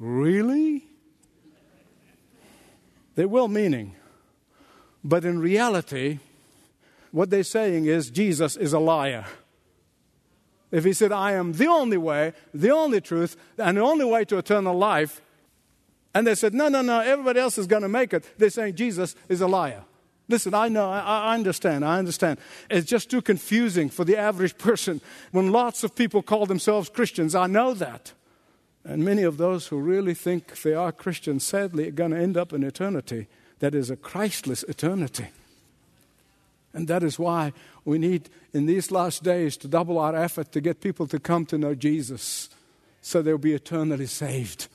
Really? 0.00 0.88
They 3.14 3.26
will 3.26 3.46
meaning. 3.46 3.94
But 5.04 5.24
in 5.24 5.38
reality, 5.38 6.18
what 7.12 7.30
they're 7.30 7.42
saying 7.42 7.86
is 7.86 8.10
Jesus 8.10 8.56
is 8.56 8.72
a 8.72 8.78
liar. 8.78 9.24
If 10.70 10.84
he 10.84 10.92
said, 10.92 11.12
I 11.12 11.32
am 11.32 11.52
the 11.52 11.66
only 11.66 11.96
way, 11.96 12.34
the 12.52 12.70
only 12.70 13.00
truth, 13.00 13.36
and 13.56 13.76
the 13.76 13.82
only 13.82 14.04
way 14.04 14.24
to 14.26 14.36
eternal 14.36 14.76
life, 14.76 15.22
and 16.14 16.26
they 16.26 16.34
said, 16.34 16.52
no, 16.52 16.68
no, 16.68 16.82
no, 16.82 17.00
everybody 17.00 17.40
else 17.40 17.58
is 17.58 17.66
going 17.66 17.82
to 17.82 17.88
make 17.88 18.12
it, 18.12 18.24
they're 18.38 18.50
saying 18.50 18.74
Jesus 18.74 19.14
is 19.28 19.40
a 19.40 19.46
liar. 19.46 19.84
Listen, 20.28 20.52
I 20.52 20.68
know, 20.68 20.90
I, 20.90 21.00
I, 21.00 21.34
understand, 21.34 21.84
I 21.84 21.98
understand. 21.98 22.38
It's 22.68 22.86
just 22.86 23.10
too 23.10 23.22
confusing 23.22 23.88
for 23.88 24.04
the 24.04 24.18
average 24.18 24.58
person 24.58 25.00
when 25.32 25.52
lots 25.52 25.84
of 25.84 25.94
people 25.94 26.22
call 26.22 26.44
themselves 26.44 26.90
Christians. 26.90 27.34
I 27.34 27.46
know 27.46 27.72
that. 27.74 28.12
And 28.84 29.04
many 29.04 29.22
of 29.22 29.38
those 29.38 29.68
who 29.68 29.78
really 29.78 30.14
think 30.14 30.60
they 30.62 30.74
are 30.74 30.92
Christians, 30.92 31.44
sadly, 31.44 31.88
are 31.88 31.92
going 31.92 32.10
to 32.10 32.18
end 32.18 32.36
up 32.36 32.52
in 32.52 32.62
eternity 32.62 33.26
that 33.60 33.74
is 33.74 33.90
a 33.90 33.96
Christless 33.96 34.62
eternity. 34.64 35.28
And 36.74 36.86
that 36.88 37.02
is 37.02 37.18
why 37.18 37.52
we 37.84 37.98
need, 37.98 38.28
in 38.52 38.66
these 38.66 38.90
last 38.90 39.22
days, 39.22 39.56
to 39.58 39.68
double 39.68 39.98
our 39.98 40.14
effort 40.14 40.52
to 40.52 40.60
get 40.60 40.80
people 40.80 41.06
to 41.06 41.18
come 41.18 41.46
to 41.46 41.58
know 41.58 41.74
Jesus 41.74 42.50
so 43.00 43.22
they'll 43.22 43.38
be 43.38 43.54
eternally 43.54 44.06
saved. 44.06 44.68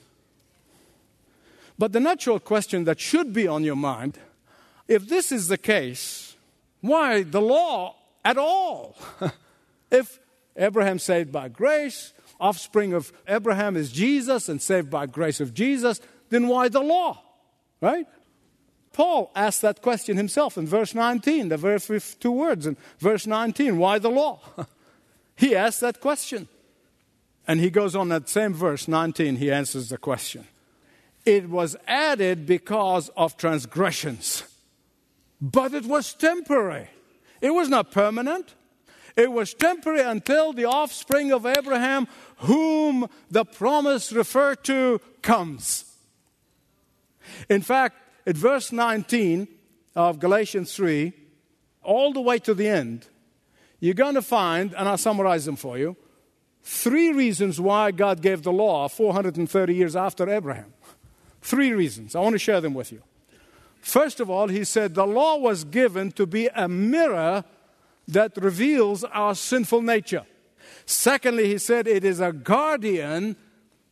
But 1.78 1.92
the 1.92 2.00
natural 2.00 2.40
question 2.40 2.86
that 2.86 3.00
should 3.00 3.34
be 3.34 3.48
on 3.48 3.64
your 3.64 3.76
mind 3.76 4.18
if 4.88 5.08
this 5.08 5.32
is 5.32 5.48
the 5.48 5.58
case, 5.58 6.36
why 6.82 7.24
the 7.24 7.42
law 7.42 7.96
at 8.26 8.38
all? 8.38 8.98
if 9.92 10.20
Abraham 10.58 11.00
saved 11.00 11.32
by 11.32 11.48
grace, 11.48 12.14
offspring 12.40 12.94
of 12.94 13.14
Abraham 13.28 13.78
is 13.78 13.92
Jesus 13.92 14.50
and 14.50 14.62
saved 14.62 14.90
by 14.90 15.06
grace 15.06 15.40
of 15.40 15.54
Jesus, 15.54 16.02
then 16.30 16.48
why 16.48 16.68
the 16.68 16.82
law? 16.82 17.22
Right? 17.80 18.08
Paul 18.94 19.32
asked 19.36 19.64
that 19.64 19.82
question 19.82 20.18
himself 20.18 20.58
in 20.58 20.68
verse 20.68 20.94
19, 20.94 21.50
the 21.50 21.58
with 21.90 22.20
two 22.20 22.32
words 22.32 22.68
in 22.68 22.78
verse 23.00 23.26
19. 23.26 23.78
Why 23.78 23.98
the 23.98 24.12
law? 24.12 24.40
he 25.36 25.56
asked 25.56 25.82
that 25.82 26.00
question. 26.00 26.48
And 27.48 27.60
he 27.60 27.72
goes 27.72 27.96
on 27.96 28.10
that 28.10 28.30
same 28.30 28.54
verse 28.54 28.88
19, 28.88 29.38
he 29.38 29.52
answers 29.52 29.90
the 29.90 29.98
question. 29.98 30.48
It 31.26 31.50
was 31.50 31.76
added 31.88 32.46
because 32.46 33.10
of 33.18 33.36
transgressions, 33.36 34.44
but 35.42 35.74
it 35.74 35.86
was 35.86 36.14
temporary. 36.14 36.90
It 37.42 37.52
was 37.52 37.70
not 37.70 37.92
permanent. 37.92 38.54
It 39.16 39.32
was 39.32 39.54
temporary 39.54 40.02
until 40.02 40.54
the 40.54 40.66
offspring 40.66 41.32
of 41.32 41.46
Abraham, 41.46 42.08
whom 42.38 43.08
the 43.30 43.46
promise 43.46 44.14
referred 44.14 44.64
to, 44.66 45.02
comes. 45.22 45.86
In 47.50 47.62
fact, 47.62 47.96
at 48.26 48.38
verse 48.38 48.72
19 48.72 49.48
of 49.96 50.20
Galatians 50.20 50.76
3, 50.76 51.14
all 51.84 52.14
the 52.14 52.22
way 52.22 52.40
to 52.40 52.54
the 52.54 52.68
end, 52.68 53.08
you're 53.80 53.94
going 53.94 54.16
to 54.16 54.22
find, 54.22 54.74
and 54.74 54.88
I'll 54.88 54.98
summarize 54.98 55.46
them 55.46 55.58
for 55.58 55.78
you, 55.78 55.98
three 56.64 57.12
reasons 57.12 57.60
why 57.60 57.92
God 57.92 58.22
gave 58.22 58.44
the 58.44 58.54
law 58.54 58.88
430 58.88 59.76
years 59.76 59.96
after 59.96 60.30
Abraham. 60.30 60.74
Three 61.42 61.74
reasons. 61.74 62.16
I 62.16 62.22
want 62.22 62.34
to 62.34 62.40
share 62.40 62.62
them 62.62 62.74
with 62.74 62.94
you. 62.94 63.02
First 63.82 64.22
of 64.22 64.30
all, 64.30 64.48
he 64.48 64.64
said 64.64 64.96
the 64.96 65.06
law 65.06 65.36
was 65.36 65.66
given 65.66 66.14
to 66.14 66.26
be 66.26 66.48
a 66.56 66.70
mirror 66.70 67.44
that 68.08 68.38
reveals 68.38 69.04
our 69.04 69.36
sinful 69.36 69.82
nature. 69.82 70.26
Secondly, 70.86 71.48
he 71.48 71.58
said 71.58 71.88
it 71.88 72.06
is 72.06 72.22
a 72.22 72.32
guardian 72.32 73.36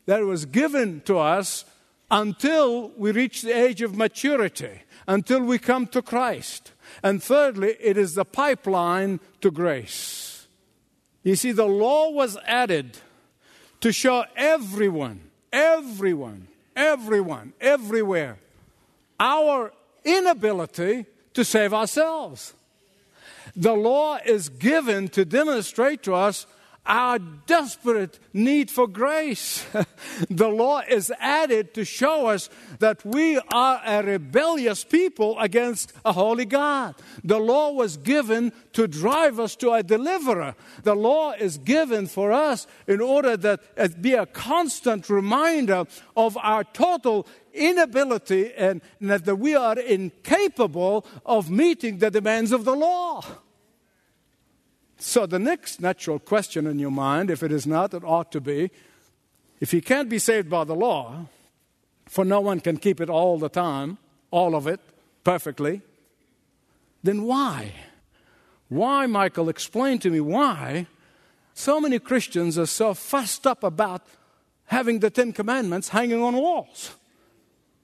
that 0.05 0.21
was 0.21 0.45
given 0.45 1.01
to 1.01 1.17
us 1.17 1.65
until 2.11 2.89
we 2.97 3.11
reach 3.11 3.41
the 3.41 3.57
age 3.57 3.81
of 3.81 3.95
maturity, 3.95 4.81
until 5.07 5.41
we 5.41 5.57
come 5.57 5.87
to 5.87 6.01
Christ. 6.01 6.73
And 7.01 7.23
thirdly, 7.23 7.77
it 7.79 7.97
is 7.97 8.15
the 8.15 8.25
pipeline 8.25 9.21
to 9.39 9.49
grace. 9.49 10.47
You 11.23 11.35
see, 11.35 11.53
the 11.53 11.67
law 11.67 12.09
was 12.09 12.37
added 12.45 12.97
to 13.79 13.93
show 13.93 14.25
everyone, 14.35 15.21
everyone, 15.53 16.47
everyone, 16.75 17.53
everywhere, 17.61 18.37
our 19.19 19.71
inability 20.03 21.05
to 21.33 21.45
save 21.45 21.73
ourselves. 21.73 22.53
The 23.55 23.73
law 23.73 24.17
is 24.25 24.49
given 24.49 25.07
to 25.09 25.23
demonstrate 25.23 26.03
to 26.03 26.13
us 26.13 26.45
our 26.85 27.19
desperate 27.19 28.19
need 28.33 28.71
for 28.71 28.88
grace. 28.88 29.65
the 30.29 30.47
law 30.47 30.81
is 30.88 31.11
added 31.19 31.73
to 31.75 31.85
show 31.85 32.27
us 32.27 32.50
that 32.79 33.05
we 33.05 33.39
are 33.53 33.81
a 33.85 34.03
rebellious 34.03 34.83
people 34.83 35.39
against 35.39 35.93
a 36.03 36.13
holy 36.13 36.45
God. 36.45 36.95
The 37.23 37.39
law 37.39 37.71
was 37.71 37.97
given 37.97 38.51
to 38.73 38.88
drive 38.88 39.39
us 39.39 39.55
to 39.57 39.71
a 39.71 39.83
deliverer. 39.83 40.55
The 40.83 40.95
law 40.95 41.33
is 41.33 41.57
given 41.57 42.07
for 42.07 42.31
us 42.31 42.65
in 42.88 43.00
order 43.00 43.38
that 43.38 43.61
it 43.77 44.01
be 44.01 44.13
a 44.13 44.25
constant 44.25 45.09
reminder 45.09 45.85
of 46.17 46.38
our 46.38 46.63
total 46.63 47.27
inability 47.53 48.53
and 48.53 48.81
that 49.01 49.38
we 49.38 49.55
are 49.55 49.77
incapable 49.77 51.05
of 51.25 51.50
meeting 51.50 52.00
the 52.00 52.09
demands 52.09 52.51
of 52.51 52.65
the 52.65 52.75
law. 52.75 53.23
So, 55.03 55.25
the 55.25 55.39
next 55.39 55.81
natural 55.81 56.20
question 56.20 56.67
in 56.67 56.77
your 56.77 56.91
mind, 56.91 57.31
if 57.31 57.41
it 57.41 57.51
is 57.51 57.65
not, 57.65 57.96
it 57.96 58.03
ought 58.03 58.31
to 58.34 58.39
be 58.39 58.70
if 59.60 59.74
you 59.74 59.81
can't 59.81 60.10
be 60.10 60.20
saved 60.20 60.48
by 60.48 60.63
the 60.63 60.75
law, 60.75 61.25
for 62.05 62.24
no 62.24 62.39
one 62.39 62.60
can 62.60 62.77
keep 62.77 63.01
it 63.01 63.10
all 63.10 63.39
the 63.39 63.50
time, 63.50 63.98
all 64.29 64.55
of 64.55 64.67
it, 64.67 64.79
perfectly, 65.24 65.81
then 67.01 67.24
why? 67.24 67.74
Why, 68.70 69.08
Michael, 69.08 69.50
explain 69.50 69.98
to 70.00 70.12
me 70.12 70.20
why 70.20 70.86
so 71.55 71.81
many 71.81 71.98
Christians 71.98 72.60
are 72.60 72.67
so 72.67 72.93
fussed 72.93 73.48
up 73.48 73.63
about 73.63 74.05
having 74.65 75.00
the 75.00 75.10
Ten 75.10 75.34
Commandments 75.34 75.89
hanging 75.89 76.22
on 76.22 76.36
walls 76.36 76.96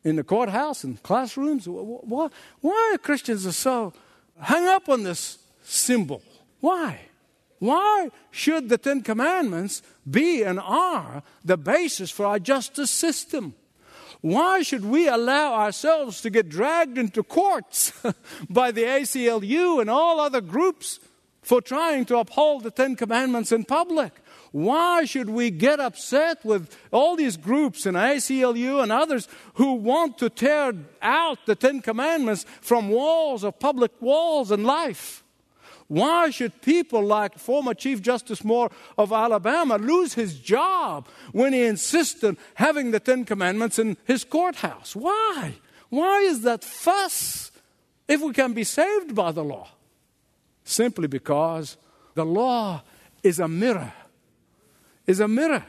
in 0.03 0.17
the 0.17 0.23
courthouse 0.23 0.83
and 0.83 1.01
classrooms? 1.01 1.67
Why, 1.67 2.27
why 2.61 2.91
are 2.93 2.97
Christians 2.99 3.47
are 3.47 3.51
so 3.51 3.91
hung 4.39 4.67
up 4.67 4.87
on 4.87 5.01
this 5.01 5.39
symbol? 5.63 6.21
Why? 6.59 7.06
Why 7.59 8.09
should 8.29 8.69
the 8.69 8.77
Ten 8.77 9.01
Commandments 9.01 9.81
be 10.09 10.43
and 10.43 10.59
are 10.59 11.23
the 11.43 11.57
basis 11.57 12.11
for 12.11 12.25
our 12.25 12.39
justice 12.39 12.91
system? 12.91 13.55
Why 14.21 14.61
should 14.61 14.85
we 14.85 15.07
allow 15.07 15.53
ourselves 15.53 16.21
to 16.21 16.29
get 16.29 16.49
dragged 16.49 16.97
into 16.97 17.23
courts 17.23 17.93
by 18.49 18.71
the 18.71 18.83
ACLU 18.83 19.79
and 19.79 19.89
all 19.89 20.19
other 20.19 20.41
groups 20.41 20.99
for 21.41 21.61
trying 21.61 22.05
to 22.05 22.17
uphold 22.17 22.63
the 22.63 22.71
Ten 22.71 22.95
Commandments 22.95 23.51
in 23.51 23.63
public? 23.63 24.13
Why 24.51 25.05
should 25.05 25.29
we 25.29 25.51
get 25.51 25.79
upset 25.79 26.43
with 26.43 26.75
all 26.91 27.15
these 27.15 27.37
groups 27.37 27.85
and 27.85 27.95
ACLU 27.95 28.81
and 28.81 28.91
others 28.91 29.27
who 29.55 29.73
want 29.73 30.17
to 30.19 30.29
tear 30.29 30.73
out 31.01 31.39
the 31.45 31.55
Ten 31.55 31.81
Commandments 31.81 32.45
from 32.61 32.89
walls 32.89 33.43
of 33.43 33.59
public 33.59 33.91
walls 34.01 34.51
and 34.51 34.65
life? 34.65 35.23
Why 35.87 36.31
should 36.31 36.61
people 36.61 37.01
like 37.01 37.39
former 37.39 37.73
Chief 37.73 38.01
Justice 38.01 38.43
Moore 38.43 38.69
of 38.97 39.13
Alabama 39.13 39.77
lose 39.77 40.15
his 40.15 40.37
job 40.37 41.07
when 41.31 41.53
he 41.53 41.63
insisted 41.63 42.37
having 42.55 42.91
the 42.91 42.99
Ten 42.99 43.23
Commandments 43.23 43.79
in 43.79 43.95
his 44.05 44.25
courthouse? 44.25 44.95
Why? 44.95 45.55
Why 45.89 46.19
is 46.19 46.41
that 46.41 46.63
fuss 46.63 47.51
if 48.07 48.21
we 48.21 48.33
can 48.33 48.53
be 48.53 48.65
saved 48.65 49.15
by 49.15 49.31
the 49.31 49.43
law? 49.43 49.69
Simply 50.65 51.07
because 51.07 51.77
the 52.15 52.25
law 52.25 52.83
is 53.23 53.39
a 53.39 53.47
mirror, 53.47 53.93
is 55.05 55.21
a 55.21 55.27
mirror 55.27 55.63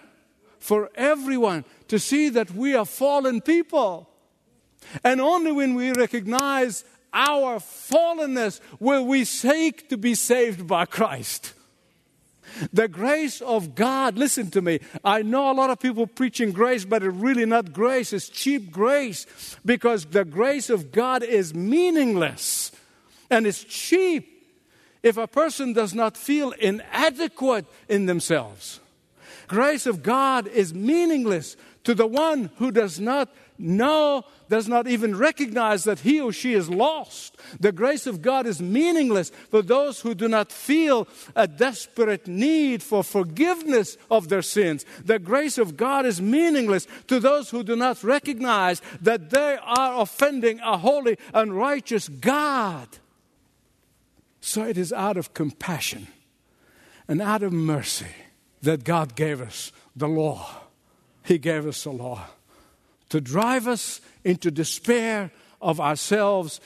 for 0.58 0.90
everyone 0.96 1.64
to 1.87 2.00
see 2.00 2.28
that 2.30 2.50
we 2.50 2.75
are 2.75 2.84
fallen 2.84 3.40
people. 3.40 4.10
And 5.04 5.20
only 5.20 5.52
when 5.52 5.75
we 5.75 5.92
recognize 5.92 6.84
our 7.18 7.58
fallenness 7.58 8.60
will 8.78 9.04
we 9.04 9.25
seek 9.25 9.88
to 9.88 9.98
be 9.98 10.14
saved 10.14 10.68
by 10.68 10.87
Christ. 10.87 11.52
The 12.72 12.87
grace 12.87 13.40
of 13.40 13.75
God, 13.75 14.16
listen 14.16 14.50
to 14.52 14.62
me. 14.62 14.78
I 15.04 15.22
know 15.22 15.50
a 15.50 15.52
lot 15.52 15.70
of 15.70 15.80
people 15.80 16.06
preaching 16.06 16.52
grace, 16.52 16.84
but 16.84 17.02
it's 17.02 17.14
really 17.14 17.44
not 17.44 17.72
grace, 17.72 18.12
it's 18.12 18.28
cheap 18.28 18.70
grace 18.70 19.26
because 19.66 20.06
the 20.06 20.25
grace 20.25 20.70
of 20.70 20.92
God 20.92 21.22
is 21.25 21.52
meaningless 21.52 22.70
and 23.28 23.47
it's 23.47 23.64
cheap 23.64 24.47
if 25.02 25.16
a 25.16 25.26
person 25.26 25.73
does 25.73 25.95
not 25.95 26.16
feel 26.16 26.52
inadequate 26.52 27.66
in 27.88 28.06
themselves. 28.06 28.80
Grace 29.49 29.86
of 29.86 30.02
God 30.02 30.47
is 30.47 30.73
meaningless 30.73 31.56
to 31.82 31.95
the 31.95 32.06
one 32.06 32.50
who 32.58 32.71
does 32.71 33.00
not 33.00 33.28
know, 33.58 34.25
does 34.49 34.68
not 34.68 34.86
even 34.86 35.16
recognize 35.16 35.84
that 35.84 36.00
he 36.00 36.21
or 36.21 36.32
she 36.32 36.54
is 36.54 36.71
lost. 36.71 37.36
The 37.58 37.73
grace 37.73 38.06
of 38.06 38.23
God 38.23 38.47
is 38.47 38.62
meaningless 38.62 39.30
for 39.50 39.62
those 39.62 40.00
who 40.00 40.14
do 40.14 40.28
not 40.28 40.52
feel 40.52 41.08
a 41.34 41.47
desperate 41.47 42.26
need 42.26 42.82
for 42.82 43.02
forgiveness 43.02 43.97
of 44.10 44.28
their 44.28 44.42
sins. 44.42 44.84
The 45.04 45.18
grace 45.18 45.58
of 45.58 45.76
God 45.76 46.06
is 46.06 46.21
meaningless 46.21 46.86
to 47.08 47.21
those 47.21 47.50
who 47.50 47.62
do 47.62 47.76
not 47.76 48.02
recognize 48.02 48.80
that 49.00 49.30
they 49.30 49.58
are 49.62 50.00
offending 50.00 50.60
a 50.60 50.78
holy 50.78 51.18
and 51.34 51.56
righteous 51.56 52.08
God. 52.08 52.88
So 54.40 54.64
it 54.64 54.78
is 54.78 54.92
out 54.92 55.16
of 55.16 55.34
compassion 55.34 56.06
and 57.06 57.21
out 57.21 57.42
of 57.42 57.52
mercy 57.52 58.06
that 58.62 58.84
God 58.84 59.14
gave 59.14 59.40
us 59.40 59.73
the 59.94 60.08
law. 60.08 60.49
He 61.25 61.38
gave 61.38 61.66
us 61.66 61.84
the 61.84 61.90
law 61.90 62.28
to 63.08 63.21
drive 63.21 63.66
us 63.66 64.00
into 64.25 64.50
despair 64.50 65.30
of 65.60 65.80
ourselves 65.80 66.60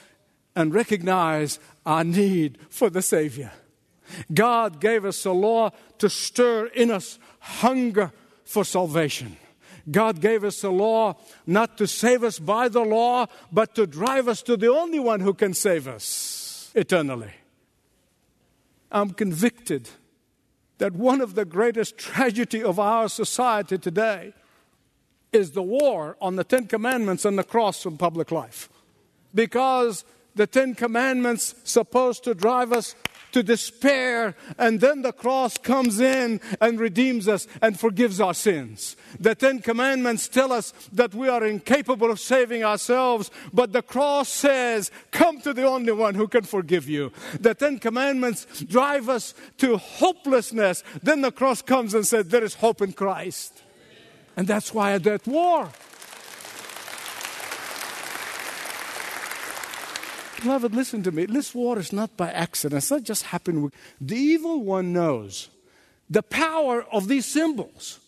and 0.55 0.75
recognize 0.75 1.59
our 1.87 2.05
need 2.05 2.59
for 2.69 2.91
the 2.91 3.03
Savior. 3.03 3.53
God 4.33 4.81
gave 4.81 5.05
us 5.05 5.25
a 5.25 5.33
law 5.33 5.71
to 5.99 6.11
stir 6.11 6.67
in 6.67 6.91
us 6.91 7.19
hunger 7.39 8.13
for 8.45 8.65
salvation. 8.65 9.37
God 9.91 10.21
gave 10.21 10.45
us 10.45 10.63
a 10.63 10.71
law 10.71 11.17
not 11.47 11.79
to 11.79 11.87
save 11.87 12.23
us 12.23 12.39
by 12.39 12.69
the 12.69 12.83
law, 12.83 13.27
but 13.51 13.75
to 13.75 13.87
drive 13.87 14.29
us 14.29 14.43
to 14.43 14.57
the 14.57 14.71
only 14.71 15.01
one 15.01 15.21
who 15.21 15.35
can 15.35 15.55
save 15.55 15.89
us 15.89 16.71
eternally. 16.75 17.33
I'm 18.91 19.11
convicted 19.11 19.89
that 20.79 20.93
one 20.93 21.21
of 21.21 21.35
the 21.35 21.45
greatest 21.45 21.97
tragedy 21.97 22.63
of 22.63 22.79
our 22.79 23.09
society 23.09 23.79
today 23.79 24.35
is 25.33 25.53
the 25.53 25.63
war 25.63 26.17
on 26.21 26.37
the 26.37 26.45
Ten 26.45 26.67
Commandments 26.67 27.25
and 27.25 27.39
the 27.39 27.45
cross 27.45 27.83
from 27.83 27.97
public 27.97 28.31
life. 28.31 28.69
Because 29.35 30.05
the 30.35 30.47
Ten 30.47 30.75
Commandments 30.75 31.55
supposed 31.65 32.25
to 32.25 32.35
drive 32.35 32.73
us 32.73 32.95
to 33.33 33.43
despair, 33.43 34.37
and 34.59 34.81
then 34.81 35.03
the 35.03 35.13
cross 35.13 35.57
comes 35.57 36.01
in 36.01 36.41
and 36.61 36.79
redeems 36.79 37.29
us 37.29 37.49
and 37.63 37.81
forgives 37.81 38.21
our 38.21 38.35
sins. 38.35 38.95
The 39.19 39.35
Ten 39.35 39.61
Commandments 39.61 40.29
tell 40.29 40.53
us 40.53 40.73
that 40.93 41.15
we 41.15 41.29
are 41.29 41.45
incapable 41.45 42.11
of 42.11 42.21
saving 42.21 42.63
ourselves, 42.63 43.31
but 43.53 43.73
the 43.73 43.83
cross 43.83 44.29
says, 44.29 44.91
Come 45.11 45.41
to 45.41 45.55
the 45.55 45.65
only 45.65 45.93
one 45.93 46.15
who 46.15 46.29
can 46.29 46.45
forgive 46.45 46.89
you. 46.89 47.11
The 47.41 47.55
Ten 47.55 47.79
Commandments 47.79 48.47
drive 48.65 49.09
us 49.09 49.35
to 49.59 49.79
hopelessness. 49.79 50.85
Then 51.03 51.23
the 51.23 51.33
cross 51.33 51.63
comes 51.63 51.95
and 51.95 52.07
says, 52.07 52.29
There 52.29 52.45
is 52.45 52.55
hope 52.55 52.83
in 52.83 52.93
Christ. 52.93 53.63
And 54.37 54.47
that's 54.47 54.73
why 54.73 54.97
they're 54.99 55.15
at 55.15 55.27
war. 55.27 55.71
Beloved, 60.43 60.75
listen 60.75 61.03
to 61.05 61.13
me. 61.13 61.27
This 61.27 61.55
war 61.55 61.79
is 61.79 61.93
not 61.93 62.17
by 62.17 62.31
accident. 62.31 62.79
It's 62.79 62.91
not 62.91 63.05
just 63.05 63.25
happened. 63.25 63.73
The 64.01 64.17
evil 64.17 64.63
one 64.65 64.93
knows 64.93 65.51
the 66.11 66.23
power 66.23 66.85
of 66.91 67.07
these 67.07 67.27
symbols. 67.27 68.01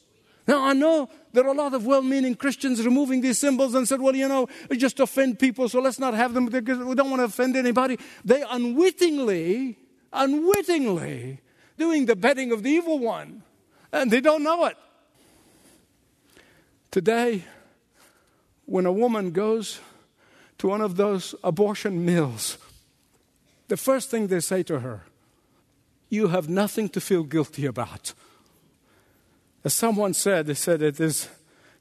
Now, 0.46 0.64
I 0.64 0.72
know 0.72 1.08
there 1.32 1.44
are 1.44 1.54
a 1.54 1.56
lot 1.56 1.72
of 1.74 1.86
well 1.86 2.02
meaning 2.02 2.34
Christians 2.34 2.84
removing 2.84 3.20
these 3.20 3.38
symbols 3.38 3.74
and 3.74 3.88
said, 3.88 4.00
well, 4.00 4.14
you 4.14 4.28
know, 4.28 4.48
it 4.68 4.76
just 4.76 5.00
offend 5.00 5.38
people, 5.38 5.68
so 5.68 5.80
let's 5.80 5.98
not 5.98 6.12
have 6.14 6.34
them 6.34 6.46
because 6.46 6.78
we 6.78 6.94
don't 6.94 7.08
want 7.08 7.20
to 7.20 7.24
offend 7.24 7.56
anybody. 7.56 7.98
They 8.24 8.44
unwittingly, 8.48 9.78
unwittingly 10.12 11.40
doing 11.78 12.06
the 12.06 12.16
betting 12.16 12.52
of 12.52 12.62
the 12.62 12.70
evil 12.70 12.98
one, 12.98 13.42
and 13.92 14.10
they 14.10 14.20
don't 14.20 14.42
know 14.42 14.66
it. 14.66 14.76
Today, 16.94 17.42
when 18.66 18.86
a 18.86 18.92
woman 18.92 19.32
goes 19.32 19.80
to 20.58 20.68
one 20.68 20.80
of 20.80 20.94
those 20.94 21.34
abortion 21.42 22.04
mills, 22.04 22.56
the 23.66 23.76
first 23.76 24.12
thing 24.12 24.28
they 24.28 24.38
say 24.38 24.62
to 24.62 24.78
her, 24.78 25.02
You 26.08 26.28
have 26.28 26.48
nothing 26.48 26.88
to 26.90 27.00
feel 27.00 27.24
guilty 27.24 27.66
about. 27.66 28.14
As 29.64 29.74
someone 29.74 30.14
said, 30.14 30.46
they 30.46 30.54
said 30.54 30.82
it 30.82 31.00
is 31.00 31.28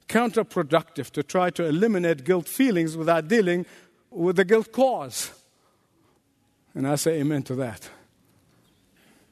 counterproductive 0.08 1.12
to 1.12 1.22
try 1.22 1.48
to 1.50 1.64
eliminate 1.64 2.24
guilt 2.24 2.48
feelings 2.48 2.96
without 2.96 3.28
dealing 3.28 3.66
with 4.10 4.34
the 4.34 4.44
guilt 4.44 4.72
cause. 4.72 5.30
And 6.74 6.88
I 6.88 6.96
say 6.96 7.20
amen 7.20 7.44
to 7.44 7.54
that. 7.54 7.88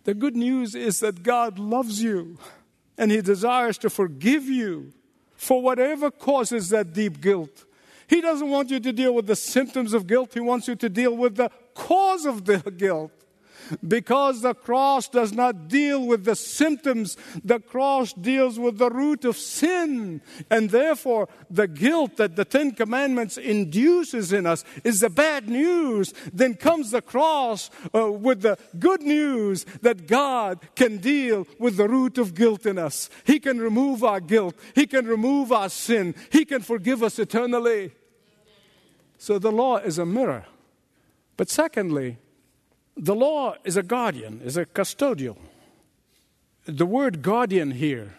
The 0.04 0.14
good 0.14 0.36
news 0.36 0.76
is 0.76 1.00
that 1.00 1.24
God 1.24 1.58
loves 1.58 2.00
you 2.00 2.38
and 2.96 3.10
He 3.10 3.20
desires 3.20 3.78
to 3.78 3.90
forgive 3.90 4.44
you 4.44 4.92
for 5.42 5.60
whatever 5.60 6.08
causes 6.08 6.68
that 6.68 6.92
deep 6.92 7.20
guilt. 7.20 7.64
He 8.06 8.20
doesn't 8.20 8.48
want 8.48 8.70
you 8.70 8.78
to 8.78 8.92
deal 8.92 9.12
with 9.12 9.26
the 9.26 9.34
symptoms 9.34 9.92
of 9.92 10.06
guilt, 10.06 10.32
He 10.34 10.38
wants 10.38 10.68
you 10.68 10.76
to 10.76 10.88
deal 10.88 11.16
with 11.16 11.34
the 11.34 11.50
cause 11.74 12.26
of 12.26 12.44
the 12.44 12.58
guilt. 12.76 13.10
Because 13.86 14.42
the 14.42 14.54
cross 14.54 15.08
does 15.08 15.32
not 15.32 15.68
deal 15.68 16.04
with 16.04 16.24
the 16.24 16.36
symptoms, 16.36 17.16
the 17.44 17.60
cross 17.60 18.12
deals 18.12 18.58
with 18.58 18.78
the 18.78 18.90
root 18.90 19.24
of 19.24 19.36
sin. 19.36 20.20
And 20.50 20.70
therefore, 20.70 21.28
the 21.50 21.68
guilt 21.68 22.16
that 22.16 22.36
the 22.36 22.44
Ten 22.44 22.72
Commandments 22.72 23.36
induces 23.36 24.32
in 24.32 24.46
us 24.46 24.64
is 24.84 25.00
the 25.00 25.10
bad 25.10 25.48
news. 25.48 26.12
Then 26.32 26.54
comes 26.54 26.90
the 26.90 27.02
cross 27.02 27.70
uh, 27.94 28.10
with 28.10 28.42
the 28.42 28.58
good 28.78 29.02
news 29.02 29.64
that 29.82 30.06
God 30.06 30.60
can 30.74 30.98
deal 30.98 31.46
with 31.58 31.76
the 31.76 31.88
root 31.88 32.18
of 32.18 32.34
guilt 32.34 32.66
in 32.66 32.78
us. 32.78 33.10
He 33.24 33.40
can 33.40 33.58
remove 33.58 34.04
our 34.04 34.20
guilt, 34.20 34.54
He 34.74 34.86
can 34.86 35.06
remove 35.06 35.52
our 35.52 35.68
sin, 35.68 36.14
He 36.30 36.44
can 36.44 36.62
forgive 36.62 37.02
us 37.02 37.18
eternally. 37.18 37.92
So 39.18 39.38
the 39.38 39.52
law 39.52 39.76
is 39.76 39.98
a 39.98 40.06
mirror. 40.06 40.46
But 41.36 41.48
secondly, 41.48 42.18
the 42.96 43.14
law 43.14 43.54
is 43.64 43.76
a 43.76 43.82
guardian, 43.82 44.40
is 44.44 44.56
a 44.56 44.66
custodial. 44.66 45.36
The 46.66 46.86
word 46.86 47.22
guardian 47.22 47.72
here, 47.72 48.14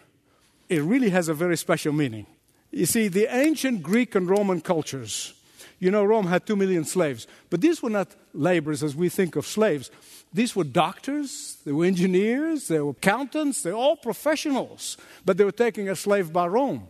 it 0.68 0.82
really 0.82 1.10
has 1.10 1.28
a 1.28 1.34
very 1.34 1.56
special 1.56 1.92
meaning. 1.92 2.26
You 2.70 2.86
see, 2.86 3.08
the 3.08 3.26
ancient 3.34 3.82
Greek 3.82 4.14
and 4.14 4.28
Roman 4.28 4.60
cultures, 4.60 5.34
you 5.78 5.90
know, 5.90 6.04
Rome 6.04 6.26
had 6.26 6.46
two 6.46 6.56
million 6.56 6.84
slaves, 6.84 7.26
but 7.50 7.60
these 7.60 7.82
were 7.82 7.90
not 7.90 8.08
laborers 8.32 8.82
as 8.82 8.96
we 8.96 9.08
think 9.08 9.36
of 9.36 9.46
slaves. 9.46 9.90
These 10.32 10.56
were 10.56 10.64
doctors, 10.64 11.58
they 11.64 11.72
were 11.72 11.84
engineers, 11.84 12.68
they 12.68 12.80
were 12.80 12.90
accountants, 12.90 13.62
they're 13.62 13.74
all 13.74 13.96
professionals, 13.96 14.96
but 15.24 15.36
they 15.36 15.44
were 15.44 15.52
taking 15.52 15.88
a 15.88 15.96
slave 15.96 16.32
by 16.32 16.48
Rome. 16.48 16.88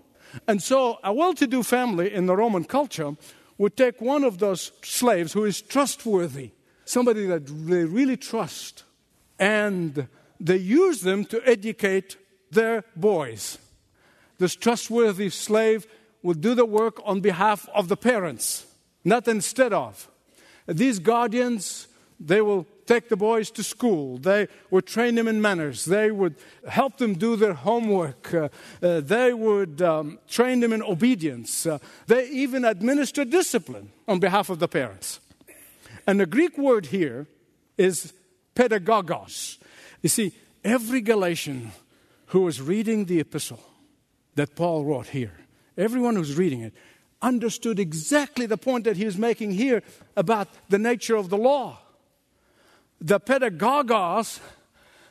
And 0.49 0.63
so, 0.63 0.99
a 1.05 1.13
well 1.13 1.35
to 1.35 1.47
do 1.47 1.63
family 1.63 2.13
in 2.13 2.27
the 2.27 2.37
Roman 2.37 2.65
culture 2.65 3.15
would 3.59 3.77
take 3.77 4.01
one 4.01 4.25
of 4.25 4.39
those 4.39 4.73
slaves 4.83 5.33
who 5.33 5.45
is 5.45 5.61
trustworthy, 5.61 6.51
somebody 6.85 7.27
that 7.27 7.47
they 7.47 7.85
really 7.85 8.17
trust, 8.17 8.85
and 9.39 10.07
they 10.41 10.57
use 10.57 11.01
them 11.01 11.25
to 11.27 11.41
educate 11.49 12.17
their 12.51 12.85
boys. 12.97 13.59
This 14.39 14.55
trustworthy 14.55 15.31
slave 15.31 15.87
would 16.23 16.41
do 16.41 16.55
the 16.55 16.65
work 16.65 17.01
on 17.05 17.21
behalf 17.21 17.69
of 17.75 17.89
the 17.89 17.97
parents, 17.97 18.67
not 19.05 19.29
instead 19.29 19.73
of. 19.73 20.09
These 20.67 20.99
guardians, 20.99 21.89
they 22.19 22.41
will 22.41 22.67
take 22.87 23.09
the 23.09 23.17
boys 23.17 23.51
to 23.53 23.63
school. 23.63 24.19
They 24.19 24.49
would 24.71 24.87
train 24.87 25.15
them 25.15 25.29
in 25.29 25.41
manners. 25.41 25.85
They 25.85 26.11
would 26.11 26.37
help 26.69 26.99
them 26.99 27.15
do 27.15 27.37
their 27.37 27.55
homework. 27.55 28.33
Uh, 28.33 28.49
uh, 28.83 29.01
they 29.01 29.33
would 29.33 29.83
um, 29.83 30.19
train 30.29 30.61
them 30.61 30.73
in 30.73 30.83
obedience. 30.83 31.67
Uh, 31.67 31.79
they 32.07 32.29
even 32.29 32.65
administer 32.65 33.25
discipline 33.25 33.91
on 34.09 34.19
behalf 34.19 34.51
of 34.51 34.59
the 34.59 34.69
parents. 34.69 35.21
And 36.07 36.21
the 36.21 36.27
Greek 36.27 36.59
word 36.59 36.87
here 36.87 37.27
is 37.79 38.13
pedagogos. 38.55 39.59
You 40.03 40.09
see, 40.09 40.33
every 40.63 41.01
Galatian 41.01 41.73
who 42.27 42.43
was 42.43 42.61
reading 42.61 43.07
the 43.07 43.21
epistle 43.21 43.61
that 44.35 44.55
Paul 44.55 44.85
wrote 44.85 45.09
here, 45.09 45.33
everyone 45.77 46.17
who's 46.17 46.37
reading 46.37 46.61
it, 46.61 46.75
understood 47.23 47.79
exactly 47.79 48.47
the 48.47 48.59
point 48.59 48.85
that 48.85 48.97
he 48.97 49.05
was 49.05 49.17
making 49.17 49.53
here 49.53 49.83
about 50.17 50.49
the 50.69 50.79
nature 50.79 51.17
of 51.17 51.31
the 51.31 51.39
law 51.39 51.79
the 53.05 53.21
pedagogos 53.21 54.41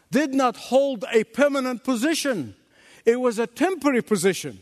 did 0.09 0.33
not 0.33 0.57
hold 0.57 1.05
a 1.11 1.23
permanent 1.25 1.83
position, 1.83 2.55
it 3.05 3.19
was 3.19 3.37
a 3.37 3.47
temporary 3.47 4.01
position. 4.01 4.61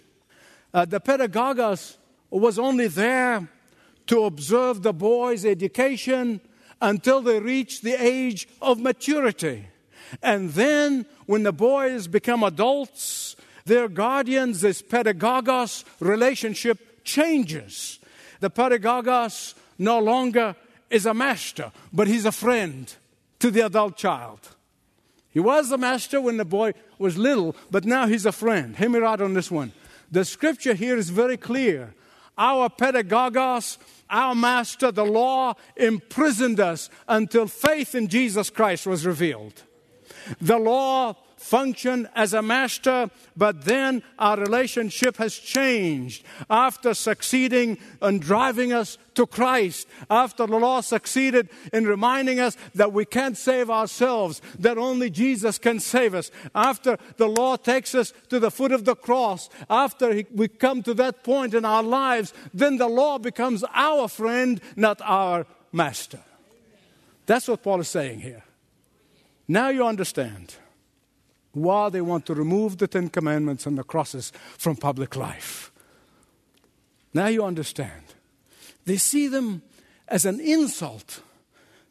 Uh, 0.74 0.86
the 0.86 1.00
pedagogos 1.00 1.98
was 2.30 2.60
only 2.60 2.88
there 2.88 3.48
to 4.12 4.26
observe 4.26 4.84
the 4.84 4.92
boys' 4.92 5.46
education 5.46 6.42
until 6.82 7.22
they 7.22 7.40
reach 7.40 7.80
the 7.80 7.94
age 7.94 8.46
of 8.62 8.78
maturity. 8.78 9.68
And 10.22 10.50
then, 10.50 11.06
when 11.28 11.44
the 11.44 11.54
boys 11.54 12.08
become 12.08 12.44
adults, 12.44 13.38
their 13.64 13.88
guardians, 13.88 14.60
this 14.60 14.82
pedagogos 14.82 15.86
relationship 16.02 17.06
changes. 17.06 18.00
The 18.42 18.50
pedagogos 18.50 19.54
no 19.78 20.00
longer 20.00 20.58
is 20.90 21.06
a 21.06 21.14
master, 21.14 21.72
but 21.94 22.10
he's 22.10 22.26
a 22.26 22.34
friend 22.34 22.94
to 23.40 23.50
the 23.50 23.66
adult 23.66 23.96
child. 23.96 24.42
He 25.30 25.40
was 25.40 25.72
a 25.72 25.78
master 25.78 26.20
when 26.20 26.36
the 26.36 26.44
boy 26.44 26.74
was 27.00 27.18
little, 27.18 27.56
but 27.70 27.86
now 27.86 28.08
he's 28.08 28.26
a 28.26 28.34
friend. 28.34 28.76
Hear 28.76 28.90
me 28.90 29.00
right 29.00 29.22
on 29.22 29.36
this 29.36 29.50
one. 29.50 29.72
The 30.12 30.26
scripture 30.26 30.74
here 30.74 30.98
is 30.98 31.10
very 31.10 31.38
clear. 31.38 31.94
Our 32.38 32.70
pedagogos, 32.70 33.78
our 34.12 34.36
master, 34.36 34.92
the 34.92 35.06
law, 35.06 35.56
imprisoned 35.76 36.60
us 36.60 36.90
until 37.08 37.48
faith 37.48 37.96
in 37.96 38.08
Jesus 38.08 38.50
Christ 38.50 38.86
was 38.86 39.06
revealed. 39.06 39.64
The 40.40 40.60
law 40.60 41.16
function 41.42 42.08
as 42.16 42.34
a 42.34 42.42
master, 42.42 43.10
but 43.36 43.66
then 43.66 44.04
our 44.20 44.38
relationship 44.38 45.18
has 45.18 45.36
changed. 45.36 46.24
After 46.50 46.94
succeeding 46.94 47.78
in 48.02 48.20
driving 48.20 48.72
us 48.72 48.98
to 49.16 49.26
Christ, 49.26 49.88
after 50.10 50.46
the 50.46 50.58
law 50.58 50.82
succeeded 50.82 51.50
in 51.74 51.86
reminding 51.86 52.40
us 52.40 52.56
that 52.76 52.94
we 52.94 53.06
can't 53.06 53.38
save 53.38 53.70
ourselves, 53.70 54.42
that 54.60 54.78
only 54.78 55.10
Jesus 55.10 55.58
can 55.58 55.80
save 55.80 56.14
us, 56.14 56.32
after 56.54 56.98
the 57.18 57.28
law 57.28 57.58
takes 57.58 57.96
us 57.96 58.14
to 58.30 58.40
the 58.40 58.52
foot 58.52 58.72
of 58.72 58.86
the 58.86 58.96
cross, 58.96 59.50
after 59.70 60.24
we 60.34 60.48
come 60.48 60.84
to 60.84 60.94
that 60.94 61.24
point 61.24 61.54
in 61.54 61.66
our 61.66 61.84
lives, 61.84 62.34
then 62.54 62.78
the 62.78 62.88
law 62.88 63.18
becomes 63.18 63.64
our 63.74 64.08
friend, 64.08 64.62
not 64.76 65.02
our 65.04 65.46
master. 65.72 66.20
That's 67.26 67.48
what 67.48 67.64
Paul 67.64 67.82
is 67.82 67.88
saying 67.88 68.22
here. 68.22 68.44
Now 69.48 69.70
you 69.70 69.86
understand 69.86 70.56
why 71.54 71.90
they 71.90 72.02
want 72.02 72.26
to 72.26 72.34
remove 72.34 72.78
the 72.78 72.88
Ten 72.88 73.10
Commandments 73.10 73.66
and 73.66 73.78
the 73.78 73.84
crosses 73.84 74.32
from 74.58 74.76
public 74.76 75.16
life. 75.16 75.72
Now 77.14 77.28
you 77.28 77.44
understand. 77.44 78.04
They 78.86 78.98
see 78.98 79.28
them 79.28 79.62
as 80.08 80.26
an 80.26 80.40
insult 80.40 81.22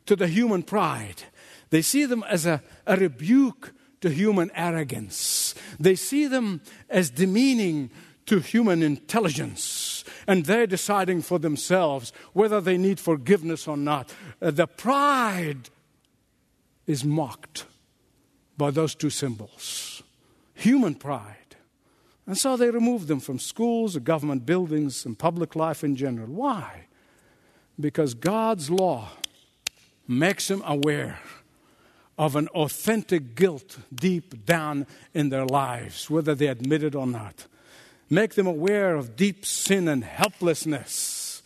to 0.06 0.16
the 0.16 0.28
human 0.28 0.62
pride, 0.62 1.22
they 1.70 1.82
see 1.82 2.04
them 2.04 2.24
as 2.28 2.46
a, 2.46 2.62
a 2.86 2.96
rebuke 2.96 3.72
to 4.00 4.10
human 4.10 4.50
arrogance, 4.54 5.54
they 5.78 5.94
see 5.94 6.26
them 6.26 6.60
as 6.88 7.10
demeaning 7.10 7.90
to 8.26 8.38
human 8.40 8.82
intelligence. 8.82 10.04
And 10.26 10.46
they're 10.46 10.66
deciding 10.66 11.22
for 11.22 11.38
themselves 11.38 12.12
whether 12.32 12.60
they 12.60 12.78
need 12.78 13.00
forgiveness 13.00 13.66
or 13.66 13.76
not. 13.76 14.14
Uh, 14.40 14.52
the 14.52 14.66
pride 14.66 15.70
is 16.86 17.04
mocked 17.04 17.64
by 18.60 18.70
those 18.70 18.94
two 18.94 19.08
symbols 19.08 20.02
human 20.52 20.94
pride. 20.94 21.56
And 22.26 22.36
so 22.36 22.58
they 22.58 22.70
removed 22.70 23.08
them 23.08 23.18
from 23.18 23.38
schools, 23.38 23.96
government 23.96 24.44
buildings, 24.44 25.06
and 25.06 25.18
public 25.18 25.56
life 25.56 25.82
in 25.82 25.96
general. 25.96 26.28
Why? 26.28 26.84
Because 27.80 28.12
God's 28.12 28.68
law 28.68 29.08
makes 30.06 30.48
them 30.48 30.62
aware 30.66 31.18
of 32.18 32.36
an 32.36 32.48
authentic 32.48 33.34
guilt 33.34 33.78
deep 33.92 34.44
down 34.44 34.86
in 35.14 35.30
their 35.30 35.46
lives, 35.46 36.10
whether 36.10 36.34
they 36.34 36.48
admit 36.48 36.82
it 36.82 36.94
or 36.94 37.06
not. 37.06 37.46
Make 38.10 38.34
them 38.34 38.46
aware 38.46 38.94
of 38.96 39.16
deep 39.16 39.46
sin 39.46 39.88
and 39.88 40.04
helplessness. 40.04 41.42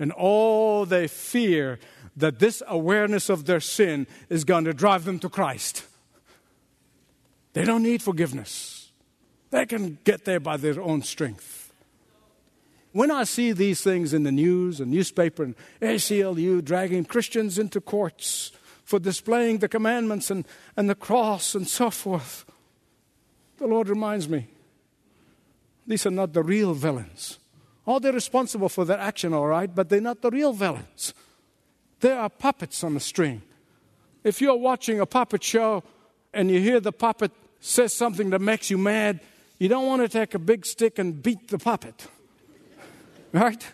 And 0.00 0.10
all 0.10 0.84
they 0.84 1.06
fear 1.06 1.78
that 2.16 2.40
this 2.40 2.64
awareness 2.66 3.28
of 3.28 3.46
their 3.46 3.60
sin 3.60 4.08
is 4.28 4.42
going 4.42 4.64
to 4.64 4.74
drive 4.74 5.04
them 5.04 5.20
to 5.20 5.28
Christ. 5.28 5.85
They 7.56 7.64
don't 7.64 7.82
need 7.82 8.02
forgiveness, 8.02 8.92
they 9.50 9.64
can 9.64 9.96
get 10.04 10.26
there 10.26 10.40
by 10.40 10.58
their 10.58 10.78
own 10.78 11.00
strength. 11.00 11.72
When 12.92 13.10
I 13.10 13.24
see 13.24 13.52
these 13.52 13.80
things 13.80 14.12
in 14.12 14.24
the 14.24 14.30
news 14.30 14.78
and 14.78 14.90
newspaper 14.90 15.42
and 15.42 15.54
ACLU 15.80 16.62
dragging 16.62 17.06
Christians 17.06 17.58
into 17.58 17.80
courts 17.80 18.52
for 18.84 18.98
displaying 18.98 19.58
the 19.58 19.68
commandments 19.68 20.30
and, 20.30 20.46
and 20.76 20.90
the 20.90 20.94
cross 20.94 21.54
and 21.54 21.66
so 21.66 21.88
forth, 21.88 22.44
the 23.56 23.66
Lord 23.66 23.88
reminds 23.88 24.28
me 24.28 24.48
these 25.86 26.04
are 26.04 26.10
not 26.10 26.34
the 26.34 26.42
real 26.42 26.74
villains. 26.74 27.38
Oh, 27.86 27.98
they're 27.98 28.12
responsible 28.12 28.68
for 28.68 28.84
their 28.84 29.00
action, 29.00 29.32
all 29.32 29.46
right, 29.46 29.74
but 29.74 29.88
they're 29.88 30.02
not 30.02 30.20
the 30.20 30.30
real 30.30 30.52
villains. 30.52 31.14
They 32.00 32.12
are 32.12 32.28
puppets 32.28 32.84
on 32.84 32.94
a 32.96 33.00
string. 33.00 33.40
If 34.24 34.42
you're 34.42 34.56
watching 34.56 35.00
a 35.00 35.06
puppet 35.06 35.42
show 35.42 35.84
and 36.34 36.50
you 36.50 36.60
hear 36.60 36.80
the 36.80 36.92
puppet 36.92 37.32
says 37.66 37.92
something 37.92 38.30
that 38.30 38.40
makes 38.40 38.70
you 38.70 38.78
mad, 38.78 39.18
you 39.58 39.68
don't 39.68 39.86
want 39.86 40.00
to 40.00 40.08
take 40.08 40.34
a 40.34 40.38
big 40.38 40.64
stick 40.64 40.98
and 41.00 41.20
beat 41.20 41.48
the 41.48 41.58
puppet. 41.58 42.06
Right? 43.32 43.66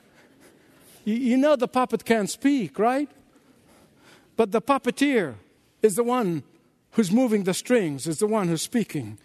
You, 1.05 1.15
you 1.15 1.37
know 1.37 1.57
the 1.57 1.69
puppet 1.69 2.05
can't 2.05 2.31
speak, 2.31 2.79
right? 2.79 3.09
But 4.37 4.51
the 4.51 4.63
puppeteer 4.63 5.35
is 5.83 5.97
the 5.97 6.05
one 6.05 6.43
who's 6.93 7.13
moving 7.13 7.45
the 7.45 7.53
strings, 7.53 8.07
is 8.07 8.19
the 8.19 8.27
one 8.27 8.49
who's 8.49 8.63
speaking. 8.63 9.19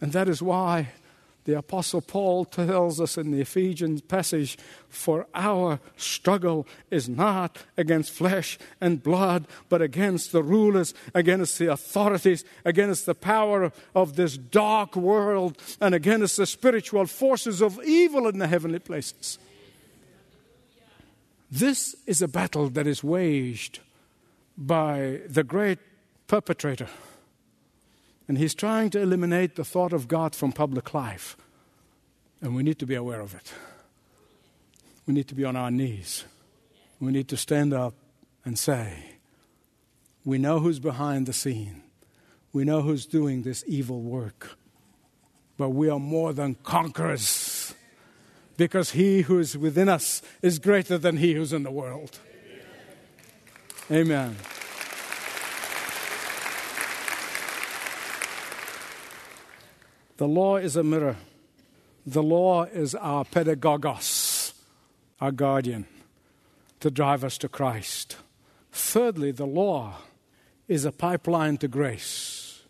And 0.00 0.12
that 0.12 0.28
is 0.28 0.40
why 0.40 0.88
The 1.46 1.56
Apostle 1.56 2.00
Paul 2.00 2.44
tells 2.44 3.00
us 3.00 3.16
in 3.16 3.30
the 3.30 3.40
Ephesians 3.40 4.00
passage 4.00 4.58
For 4.88 5.28
our 5.32 5.78
struggle 5.96 6.66
is 6.90 7.08
not 7.08 7.58
against 7.76 8.10
flesh 8.10 8.58
and 8.80 9.00
blood, 9.00 9.46
but 9.68 9.80
against 9.80 10.32
the 10.32 10.42
rulers, 10.42 10.92
against 11.14 11.60
the 11.60 11.70
authorities, 11.70 12.44
against 12.64 13.06
the 13.06 13.14
power 13.14 13.72
of 13.94 14.16
this 14.16 14.36
dark 14.36 14.96
world, 14.96 15.56
and 15.80 15.94
against 15.94 16.36
the 16.36 16.46
spiritual 16.46 17.06
forces 17.06 17.62
of 17.62 17.80
evil 17.84 18.26
in 18.26 18.38
the 18.38 18.48
heavenly 18.48 18.80
places. 18.80 19.38
This 21.48 21.94
is 22.06 22.22
a 22.22 22.28
battle 22.28 22.70
that 22.70 22.88
is 22.88 23.04
waged 23.04 23.78
by 24.58 25.20
the 25.28 25.44
great 25.44 25.78
perpetrator 26.26 26.88
and 28.28 28.38
he's 28.38 28.54
trying 28.54 28.90
to 28.90 29.00
eliminate 29.00 29.56
the 29.56 29.64
thought 29.64 29.92
of 29.92 30.08
God 30.08 30.34
from 30.34 30.52
public 30.52 30.92
life. 30.92 31.36
And 32.40 32.54
we 32.54 32.62
need 32.62 32.78
to 32.80 32.86
be 32.86 32.94
aware 32.94 33.20
of 33.20 33.34
it. 33.34 33.52
We 35.06 35.14
need 35.14 35.28
to 35.28 35.34
be 35.34 35.44
on 35.44 35.56
our 35.56 35.70
knees. 35.70 36.24
We 37.00 37.12
need 37.12 37.28
to 37.28 37.36
stand 37.36 37.72
up 37.72 37.94
and 38.44 38.58
say, 38.58 39.18
We 40.24 40.38
know 40.38 40.58
who's 40.58 40.80
behind 40.80 41.26
the 41.26 41.32
scene. 41.32 41.82
We 42.52 42.64
know 42.64 42.82
who's 42.82 43.06
doing 43.06 43.42
this 43.42 43.62
evil 43.66 44.00
work. 44.00 44.56
But 45.56 45.70
we 45.70 45.88
are 45.88 45.98
more 45.98 46.32
than 46.32 46.56
conquerors 46.56 47.74
because 48.56 48.92
he 48.92 49.22
who 49.22 49.38
is 49.38 49.56
within 49.56 49.88
us 49.88 50.22
is 50.42 50.58
greater 50.58 50.98
than 50.98 51.18
he 51.18 51.34
who's 51.34 51.52
in 51.52 51.62
the 51.62 51.70
world. 51.70 52.18
Amen. 53.90 54.06
Amen. 54.06 54.36
The 60.16 60.26
law 60.26 60.56
is 60.56 60.76
a 60.76 60.82
mirror. 60.82 61.16
The 62.06 62.22
law 62.22 62.64
is 62.64 62.94
our 62.94 63.24
pedagogos, 63.24 64.54
our 65.20 65.32
guardian, 65.32 65.86
to 66.80 66.90
drive 66.90 67.24
us 67.24 67.36
to 67.38 67.48
Christ. 67.48 68.16
Thirdly, 68.72 69.30
the 69.30 69.46
law 69.46 69.94
is 70.68 70.84
a 70.84 70.92
pipeline 70.92 71.58
to 71.58 71.68
grace. 71.68 72.62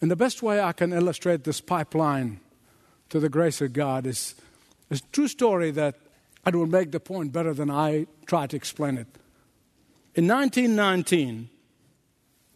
And 0.00 0.10
the 0.10 0.16
best 0.16 0.42
way 0.42 0.60
I 0.60 0.72
can 0.72 0.92
illustrate 0.92 1.44
this 1.44 1.60
pipeline 1.60 2.40
to 3.10 3.20
the 3.20 3.28
grace 3.28 3.60
of 3.60 3.72
God 3.72 4.06
is 4.06 4.34
a 4.90 4.98
true 5.12 5.28
story 5.28 5.70
that 5.72 5.96
I 6.44 6.50
will 6.50 6.66
make 6.66 6.90
the 6.90 7.00
point 7.00 7.32
better 7.32 7.52
than 7.52 7.70
I 7.70 8.06
try 8.26 8.46
to 8.46 8.56
explain 8.56 8.96
it. 8.96 9.06
In 10.14 10.26
1919, 10.26 11.48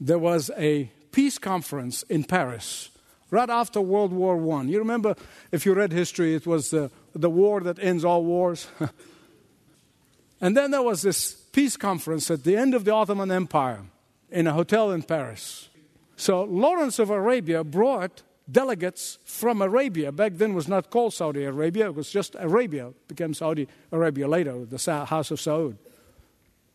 there 0.01 0.19
was 0.19 0.51
a 0.57 0.91
peace 1.13 1.39
conference 1.39 2.03
in 2.05 2.25
Paris 2.25 2.91
right 3.31 3.51
after 3.51 3.81
World 3.81 4.13
War 4.13 4.37
I. 4.59 4.63
You 4.65 4.79
remember, 4.79 5.15
if 5.53 5.67
you 5.67 5.75
read 5.75 5.93
history, 5.93 6.35
it 6.35 6.47
was 6.47 6.71
the, 6.71 6.91
the 7.15 7.31
war 7.31 7.61
that 7.61 7.79
ends 7.79 8.05
all 8.05 8.25
wars. 8.25 8.69
and 10.41 10.57
then 10.57 10.71
there 10.71 10.83
was 10.83 11.03
this 11.03 11.33
peace 11.33 11.77
conference 11.77 12.31
at 12.31 12.45
the 12.45 12.57
end 12.57 12.75
of 12.75 12.85
the 12.85 12.93
Ottoman 12.93 13.31
Empire 13.31 13.85
in 14.31 14.47
a 14.47 14.53
hotel 14.53 14.91
in 14.93 15.03
Paris. 15.03 15.69
So 16.17 16.45
Lawrence 16.45 16.99
of 16.99 17.11
Arabia 17.11 17.65
brought 17.65 18.23
delegates 18.51 19.19
from 19.25 19.61
Arabia. 19.61 20.13
Back 20.13 20.35
then 20.35 20.55
was 20.55 20.69
not 20.69 20.91
called 20.91 21.13
Saudi 21.15 21.45
Arabia, 21.45 21.87
it 21.87 21.95
was 21.95 22.11
just 22.11 22.37
Arabia. 22.39 22.89
It 22.89 23.09
became 23.09 23.35
Saudi 23.35 23.69
Arabia 23.93 24.29
later, 24.29 24.65
the 24.65 25.07
House 25.07 25.31
of 25.31 25.39
Saud. 25.39 25.77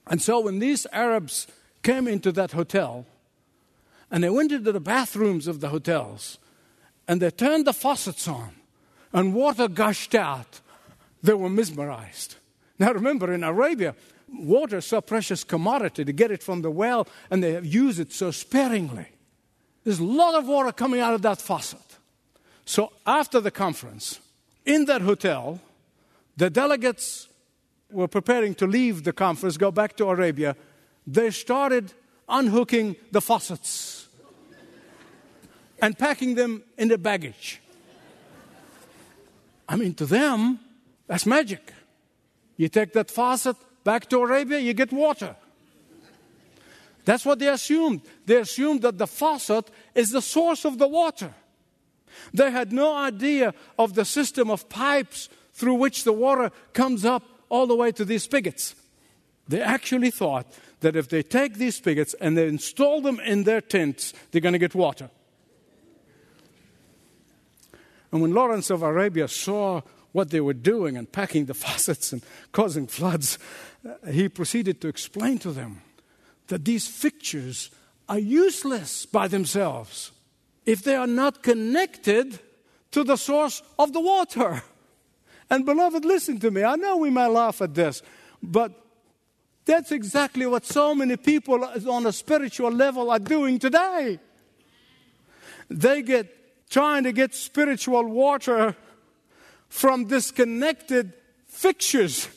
And 0.07 0.21
so 0.21 0.41
when 0.41 0.59
these 0.59 0.85
Arabs 0.91 1.47
came 1.83 2.07
into 2.07 2.31
that 2.33 2.51
hotel, 2.51 3.05
and 4.11 4.23
they 4.23 4.29
went 4.29 4.51
into 4.51 4.73
the 4.73 4.81
bathrooms 4.81 5.47
of 5.47 5.61
the 5.61 5.69
hotels, 5.69 6.37
and 7.07 7.21
they 7.21 7.31
turned 7.31 7.65
the 7.65 7.73
faucets 7.73 8.27
on, 8.27 8.51
and 9.13 9.33
water 9.33 9.69
gushed 9.69 10.13
out. 10.13 10.59
They 11.23 11.33
were 11.33 11.49
mesmerized. 11.49 12.35
Now 12.77 12.91
remember, 12.91 13.33
in 13.33 13.43
Arabia, 13.43 13.95
water 14.33 14.77
is 14.77 14.91
a 14.91 15.01
precious 15.01 15.43
commodity 15.43 16.03
to 16.03 16.11
get 16.11 16.31
it 16.31 16.43
from 16.43 16.61
the 16.61 16.71
well, 16.71 17.07
and 17.29 17.41
they 17.41 17.61
use 17.61 17.99
it 17.99 18.11
so 18.11 18.31
sparingly. 18.31 19.07
There's 19.83 19.99
a 19.99 20.03
lot 20.03 20.35
of 20.35 20.47
water 20.47 20.71
coming 20.71 20.99
out 20.99 21.13
of 21.13 21.21
that 21.21 21.41
faucet. 21.41 21.79
So 22.65 22.91
after 23.05 23.39
the 23.39 23.51
conference, 23.51 24.19
in 24.65 24.85
that 24.85 25.01
hotel, 25.01 25.59
the 26.37 26.49
delegates 26.49 27.27
were 27.89 28.07
preparing 28.07 28.55
to 28.55 28.67
leave 28.67 29.03
the 29.03 29.13
conference, 29.13 29.57
go 29.57 29.71
back 29.71 29.95
to 29.97 30.05
Arabia. 30.05 30.55
They 31.07 31.31
started 31.31 31.93
unhooking 32.29 32.95
the 33.11 33.21
faucets 33.21 34.00
and 35.81 35.97
packing 35.97 36.35
them 36.35 36.63
in 36.77 36.87
their 36.87 36.97
baggage. 36.97 37.59
I 39.67 39.75
mean, 39.75 39.93
to 39.95 40.05
them, 40.05 40.59
that's 41.07 41.25
magic. 41.25 41.73
You 42.57 42.69
take 42.69 42.93
that 42.93 43.09
faucet 43.09 43.55
back 43.83 44.07
to 44.09 44.19
Arabia, 44.19 44.59
you 44.59 44.73
get 44.73 44.93
water. 44.93 45.35
That's 47.05 47.25
what 47.25 47.39
they 47.39 47.47
assumed. 47.47 48.01
They 48.25 48.37
assumed 48.37 48.83
that 48.83 48.97
the 48.97 49.07
faucet 49.07 49.71
is 49.95 50.11
the 50.11 50.21
source 50.21 50.65
of 50.65 50.77
the 50.77 50.87
water. 50.87 51.33
They 52.33 52.51
had 52.51 52.71
no 52.71 52.95
idea 52.95 53.53
of 53.79 53.95
the 53.95 54.05
system 54.05 54.51
of 54.51 54.69
pipes 54.69 55.29
through 55.53 55.75
which 55.75 56.03
the 56.03 56.13
water 56.13 56.51
comes 56.73 57.03
up 57.03 57.23
all 57.49 57.65
the 57.65 57.75
way 57.75 57.91
to 57.93 58.05
these 58.05 58.23
spigots. 58.23 58.75
They 59.47 59.61
actually 59.61 60.11
thought 60.11 60.45
that 60.81 60.95
if 60.95 61.09
they 61.09 61.23
take 61.23 61.55
these 61.55 61.75
spigots 61.75 62.13
and 62.21 62.37
they 62.37 62.47
install 62.47 63.01
them 63.01 63.19
in 63.19 63.43
their 63.43 63.61
tents, 63.61 64.13
they're 64.31 64.41
going 64.41 64.53
to 64.53 64.59
get 64.59 64.75
water. 64.75 65.09
And 68.11 68.21
when 68.21 68.33
Lawrence 68.33 68.69
of 68.69 68.83
Arabia 68.83 69.27
saw 69.27 69.81
what 70.11 70.29
they 70.29 70.41
were 70.41 70.53
doing 70.53 70.97
and 70.97 71.11
packing 71.11 71.45
the 71.45 71.53
faucets 71.63 72.11
and 72.11 72.21
causing 72.51 72.87
floods, 72.87 73.39
uh, 73.87 74.11
he 74.11 74.29
proceeded 74.29 74.81
to 74.81 74.87
explain 74.87 75.39
to 75.39 75.51
them 75.51 75.81
that 76.47 76.65
these 76.65 76.87
fixtures 76.87 77.71
are 78.09 78.19
useless 78.19 79.05
by 79.05 79.27
themselves 79.27 80.11
if 80.65 80.83
they 80.83 80.95
are 80.95 81.07
not 81.07 81.41
connected 81.41 82.39
to 82.91 83.03
the 83.03 83.15
source 83.15 83.63
of 83.79 83.93
the 83.93 84.01
water. 84.01 84.63
And, 85.49 85.65
beloved, 85.65 86.05
listen 86.05 86.39
to 86.39 86.49
me. 86.49 86.63
I 86.63 86.77
know 86.77 86.95
we 86.95 87.09
may 87.09 87.27
laugh 87.27 87.61
at 87.61 87.75
this, 87.75 88.01
but 88.41 88.71
that's 89.65 89.91
exactly 89.91 90.45
what 90.45 90.65
so 90.65 90.95
many 90.95 91.17
people 91.17 91.65
on 91.65 92.05
a 92.05 92.13
spiritual 92.13 92.71
level 92.71 93.11
are 93.11 93.19
doing 93.19 93.59
today. 93.59 94.17
They 95.69 96.03
get 96.03 96.40
trying 96.71 97.03
to 97.03 97.11
get 97.11 97.35
spiritual 97.35 98.05
water 98.05 98.75
from 99.67 100.05
disconnected 100.05 101.13
fixtures. 101.45 102.29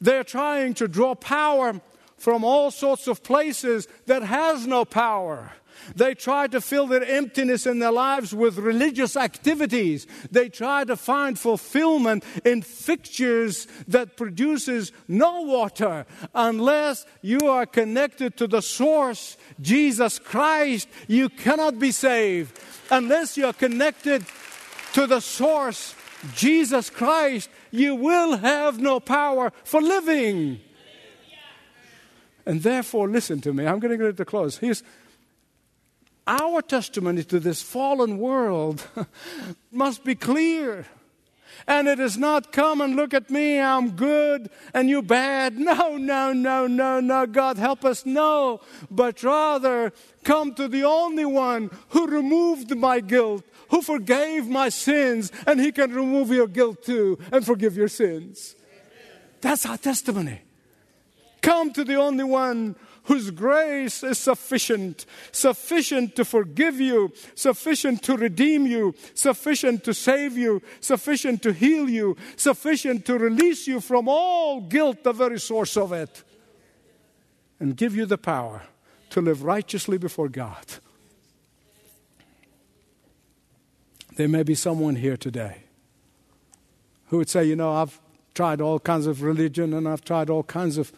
They're 0.00 0.24
trying 0.24 0.74
to 0.74 0.88
draw 0.88 1.14
power 1.16 1.80
from 2.16 2.44
all 2.44 2.70
sorts 2.70 3.08
of 3.08 3.22
places 3.22 3.88
that 4.06 4.22
has 4.22 4.66
no 4.66 4.84
power. 4.84 5.52
They 5.94 6.14
try 6.14 6.46
to 6.48 6.60
fill 6.60 6.86
their 6.86 7.04
emptiness 7.04 7.66
in 7.66 7.78
their 7.78 7.92
lives 7.92 8.34
with 8.34 8.58
religious 8.58 9.16
activities. 9.16 10.06
They 10.30 10.48
try 10.48 10.84
to 10.84 10.96
find 10.96 11.38
fulfillment 11.38 12.24
in 12.44 12.62
fixtures 12.62 13.66
that 13.88 14.16
produces 14.16 14.92
no 15.08 15.42
water 15.42 16.06
unless 16.34 17.06
you 17.22 17.48
are 17.48 17.66
connected 17.66 18.36
to 18.36 18.46
the 18.46 18.62
source, 18.62 19.36
Jesus 19.60 20.18
Christ. 20.18 20.88
You 21.08 21.28
cannot 21.28 21.78
be 21.78 21.92
saved 21.92 22.58
unless 22.90 23.36
you're 23.36 23.52
connected 23.52 24.24
to 24.94 25.06
the 25.06 25.20
source, 25.20 25.94
Jesus 26.34 26.90
Christ, 26.90 27.50
you 27.70 27.94
will 27.94 28.38
have 28.38 28.78
no 28.80 29.00
power 29.00 29.52
for 29.64 29.82
living. 29.82 30.60
And 32.46 32.62
therefore, 32.62 33.08
listen 33.08 33.40
to 33.42 33.52
me. 33.52 33.66
I'm 33.66 33.78
going 33.78 33.98
to 33.98 34.04
get 34.04 34.16
to 34.16 34.24
close. 34.24 34.56
Here's 34.56 34.82
our 36.26 36.62
testimony 36.62 37.22
to 37.24 37.38
this 37.38 37.62
fallen 37.62 38.18
world 38.18 38.86
must 39.70 40.04
be 40.04 40.14
clear. 40.14 40.86
And 41.66 41.88
it 41.88 41.98
is 41.98 42.16
not 42.16 42.52
come 42.52 42.80
and 42.80 42.94
look 42.94 43.14
at 43.14 43.30
me, 43.30 43.58
I'm 43.58 43.90
good 43.90 44.50
and 44.74 44.88
you 44.88 45.02
bad. 45.02 45.56
No, 45.66 45.96
no, 45.96 46.32
no, 46.32 46.66
no, 46.66 47.00
no. 47.00 47.26
God 47.26 47.56
help 47.58 47.84
us. 47.84 48.06
No. 48.06 48.60
But 48.90 49.22
rather 49.22 49.92
come 50.22 50.54
to 50.54 50.68
the 50.68 50.84
only 50.84 51.24
one 51.24 51.70
who 51.88 52.06
removed 52.06 52.76
my 52.76 53.00
guilt, 53.00 53.44
who 53.70 53.82
forgave 53.82 54.46
my 54.46 54.68
sins, 54.68 55.32
and 55.46 55.60
he 55.60 55.72
can 55.72 55.92
remove 55.92 56.30
your 56.30 56.46
guilt 56.46 56.84
too 56.84 57.18
and 57.32 57.44
forgive 57.44 57.76
your 57.76 57.88
sins. 57.88 58.54
That's 59.40 59.66
our 59.66 59.78
testimony. 59.78 60.40
Come 61.42 61.72
to 61.72 61.84
the 61.84 61.96
only 61.96 62.24
one 62.24 62.76
whose 63.06 63.30
grace 63.30 64.02
is 64.02 64.18
sufficient, 64.18 65.06
sufficient 65.32 66.16
to 66.16 66.24
forgive 66.24 66.80
you, 66.80 67.12
sufficient 67.34 68.02
to 68.02 68.16
redeem 68.16 68.66
you, 68.66 68.94
sufficient 69.14 69.84
to 69.84 69.94
save 69.94 70.36
you, 70.36 70.60
sufficient 70.80 71.42
to 71.42 71.52
heal 71.52 71.88
you, 71.88 72.16
sufficient 72.36 73.04
to 73.06 73.18
release 73.18 73.66
you 73.66 73.80
from 73.80 74.08
all 74.08 74.60
guilt, 74.60 75.02
the 75.04 75.12
very 75.12 75.40
source 75.40 75.76
of 75.76 75.92
it, 75.92 76.22
and 77.60 77.76
give 77.76 77.94
you 77.94 78.06
the 78.06 78.18
power 78.18 78.62
to 79.10 79.20
live 79.20 79.42
righteously 79.42 79.98
before 79.98 80.28
God. 80.28 80.64
There 84.16 84.28
may 84.28 84.42
be 84.42 84.54
someone 84.54 84.96
here 84.96 85.16
today 85.16 85.62
who 87.06 87.18
would 87.18 87.28
say, 87.28 87.44
You 87.44 87.56
know, 87.56 87.72
I've 87.72 88.00
tried 88.34 88.60
all 88.60 88.80
kinds 88.80 89.06
of 89.06 89.22
religion 89.22 89.72
and 89.74 89.86
I've 89.86 90.04
tried 90.04 90.28
all 90.28 90.42
kinds 90.42 90.78
of 90.78 90.92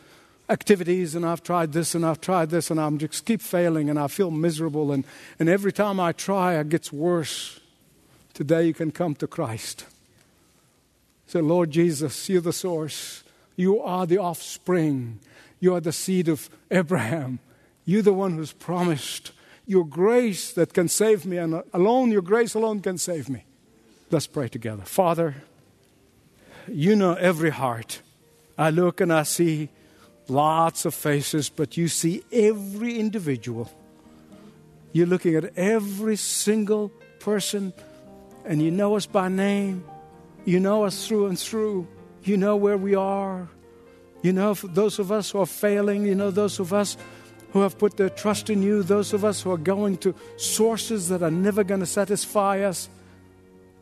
activities 0.48 1.14
and 1.14 1.26
I've 1.26 1.42
tried 1.42 1.72
this 1.72 1.94
and 1.94 2.04
I've 2.04 2.20
tried 2.20 2.50
this 2.50 2.70
and 2.70 2.80
I'm 2.80 2.98
just 2.98 3.24
keep 3.24 3.42
failing 3.42 3.90
and 3.90 3.98
I 3.98 4.08
feel 4.08 4.30
miserable 4.30 4.92
and, 4.92 5.04
and 5.38 5.48
every 5.48 5.72
time 5.72 6.00
I 6.00 6.12
try 6.12 6.54
it 6.54 6.68
gets 6.68 6.92
worse. 6.92 7.60
Today 8.34 8.64
you 8.66 8.74
can 8.74 8.90
come 8.90 9.14
to 9.16 9.26
Christ. 9.26 9.84
Say, 11.26 11.40
Lord 11.40 11.70
Jesus, 11.70 12.28
you're 12.28 12.40
the 12.40 12.52
source. 12.52 13.24
You 13.56 13.80
are 13.80 14.06
the 14.06 14.18
offspring. 14.18 15.20
You 15.60 15.74
are 15.74 15.80
the 15.80 15.92
seed 15.92 16.28
of 16.28 16.48
Abraham. 16.70 17.40
You're 17.84 18.02
the 18.02 18.12
one 18.12 18.34
who's 18.34 18.52
promised 18.52 19.32
your 19.68 19.84
grace 19.84 20.52
that 20.52 20.72
can 20.72 20.88
save 20.88 21.26
me, 21.26 21.36
and 21.36 21.62
alone, 21.74 22.10
your 22.10 22.22
grace 22.22 22.54
alone 22.54 22.80
can 22.80 22.96
save 22.96 23.28
me. 23.28 23.44
Let's 24.10 24.26
pray 24.26 24.48
together. 24.48 24.82
Father, 24.84 25.42
you 26.66 26.96
know 26.96 27.12
every 27.12 27.50
heart. 27.50 28.00
I 28.56 28.70
look 28.70 29.02
and 29.02 29.12
I 29.12 29.24
see 29.24 29.68
lots 30.28 30.84
of 30.84 30.94
faces, 30.94 31.48
but 31.48 31.76
you 31.76 31.88
see 31.88 32.22
every 32.32 32.98
individual. 32.98 33.70
You're 34.92 35.06
looking 35.06 35.34
at 35.34 35.56
every 35.56 36.16
single 36.16 36.90
person, 37.20 37.72
and 38.44 38.62
you 38.62 38.70
know 38.70 38.96
us 38.96 39.06
by 39.06 39.28
name. 39.28 39.84
You 40.44 40.60
know 40.60 40.84
us 40.84 41.06
through 41.06 41.26
and 41.26 41.38
through. 41.38 41.86
You 42.24 42.36
know 42.36 42.56
where 42.56 42.76
we 42.76 42.94
are. 42.94 43.48
You 44.22 44.32
know 44.32 44.54
those 44.54 44.98
of 44.98 45.12
us 45.12 45.30
who 45.30 45.40
are 45.40 45.46
failing. 45.46 46.06
You 46.06 46.14
know 46.14 46.30
those 46.30 46.58
of 46.58 46.72
us 46.72 46.96
who 47.52 47.60
have 47.60 47.78
put 47.78 47.96
their 47.96 48.10
trust 48.10 48.50
in 48.50 48.62
you. 48.62 48.82
Those 48.82 49.12
of 49.12 49.24
us 49.24 49.42
who 49.42 49.50
are 49.52 49.58
going 49.58 49.98
to 49.98 50.14
sources 50.36 51.08
that 51.08 51.22
are 51.22 51.30
never 51.30 51.64
going 51.64 51.80
to 51.80 51.86
satisfy 51.86 52.62
us. 52.62 52.88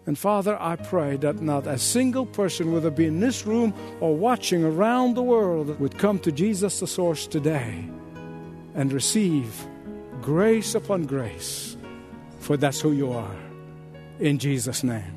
And 0.06 0.16
Father, 0.16 0.56
I 0.60 0.76
pray 0.76 1.16
that 1.18 1.42
not 1.42 1.66
a 1.66 1.78
single 1.78 2.26
person, 2.26 2.72
whether 2.72 2.90
be 2.90 3.06
in 3.06 3.18
this 3.18 3.44
room 3.44 3.74
or 4.00 4.16
watching 4.16 4.62
around 4.64 5.14
the 5.14 5.22
world, 5.22 5.78
would 5.80 5.98
come 5.98 6.20
to 6.20 6.30
Jesus 6.30 6.78
the 6.78 6.86
source 6.86 7.26
today 7.26 7.90
and 8.74 8.92
receive 8.92 9.66
grace 10.22 10.76
upon 10.76 11.06
grace, 11.06 11.76
for 12.38 12.56
that's 12.56 12.80
who 12.80 12.92
you 12.92 13.12
are. 13.12 13.36
In 14.20 14.38
Jesus' 14.38 14.84
name. 14.84 15.12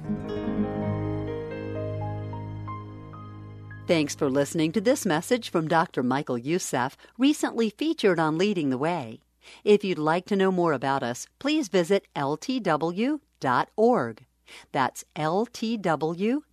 Thanks 3.85 4.15
for 4.15 4.29
listening 4.29 4.71
to 4.73 4.81
this 4.81 5.05
message 5.05 5.49
from 5.49 5.67
Dr. 5.67 6.03
Michael 6.03 6.37
Youssef, 6.37 6.95
recently 7.17 7.69
featured 7.69 8.19
on 8.19 8.37
Leading 8.37 8.69
the 8.69 8.77
Way. 8.77 9.19
If 9.63 9.83
you'd 9.83 9.97
like 9.97 10.25
to 10.27 10.35
know 10.35 10.51
more 10.51 10.73
about 10.73 11.01
us, 11.01 11.27
please 11.39 11.69
visit 11.69 12.05
ltw.org. 12.15 13.19
That's 14.71 15.03
ltw.org. 15.15 16.47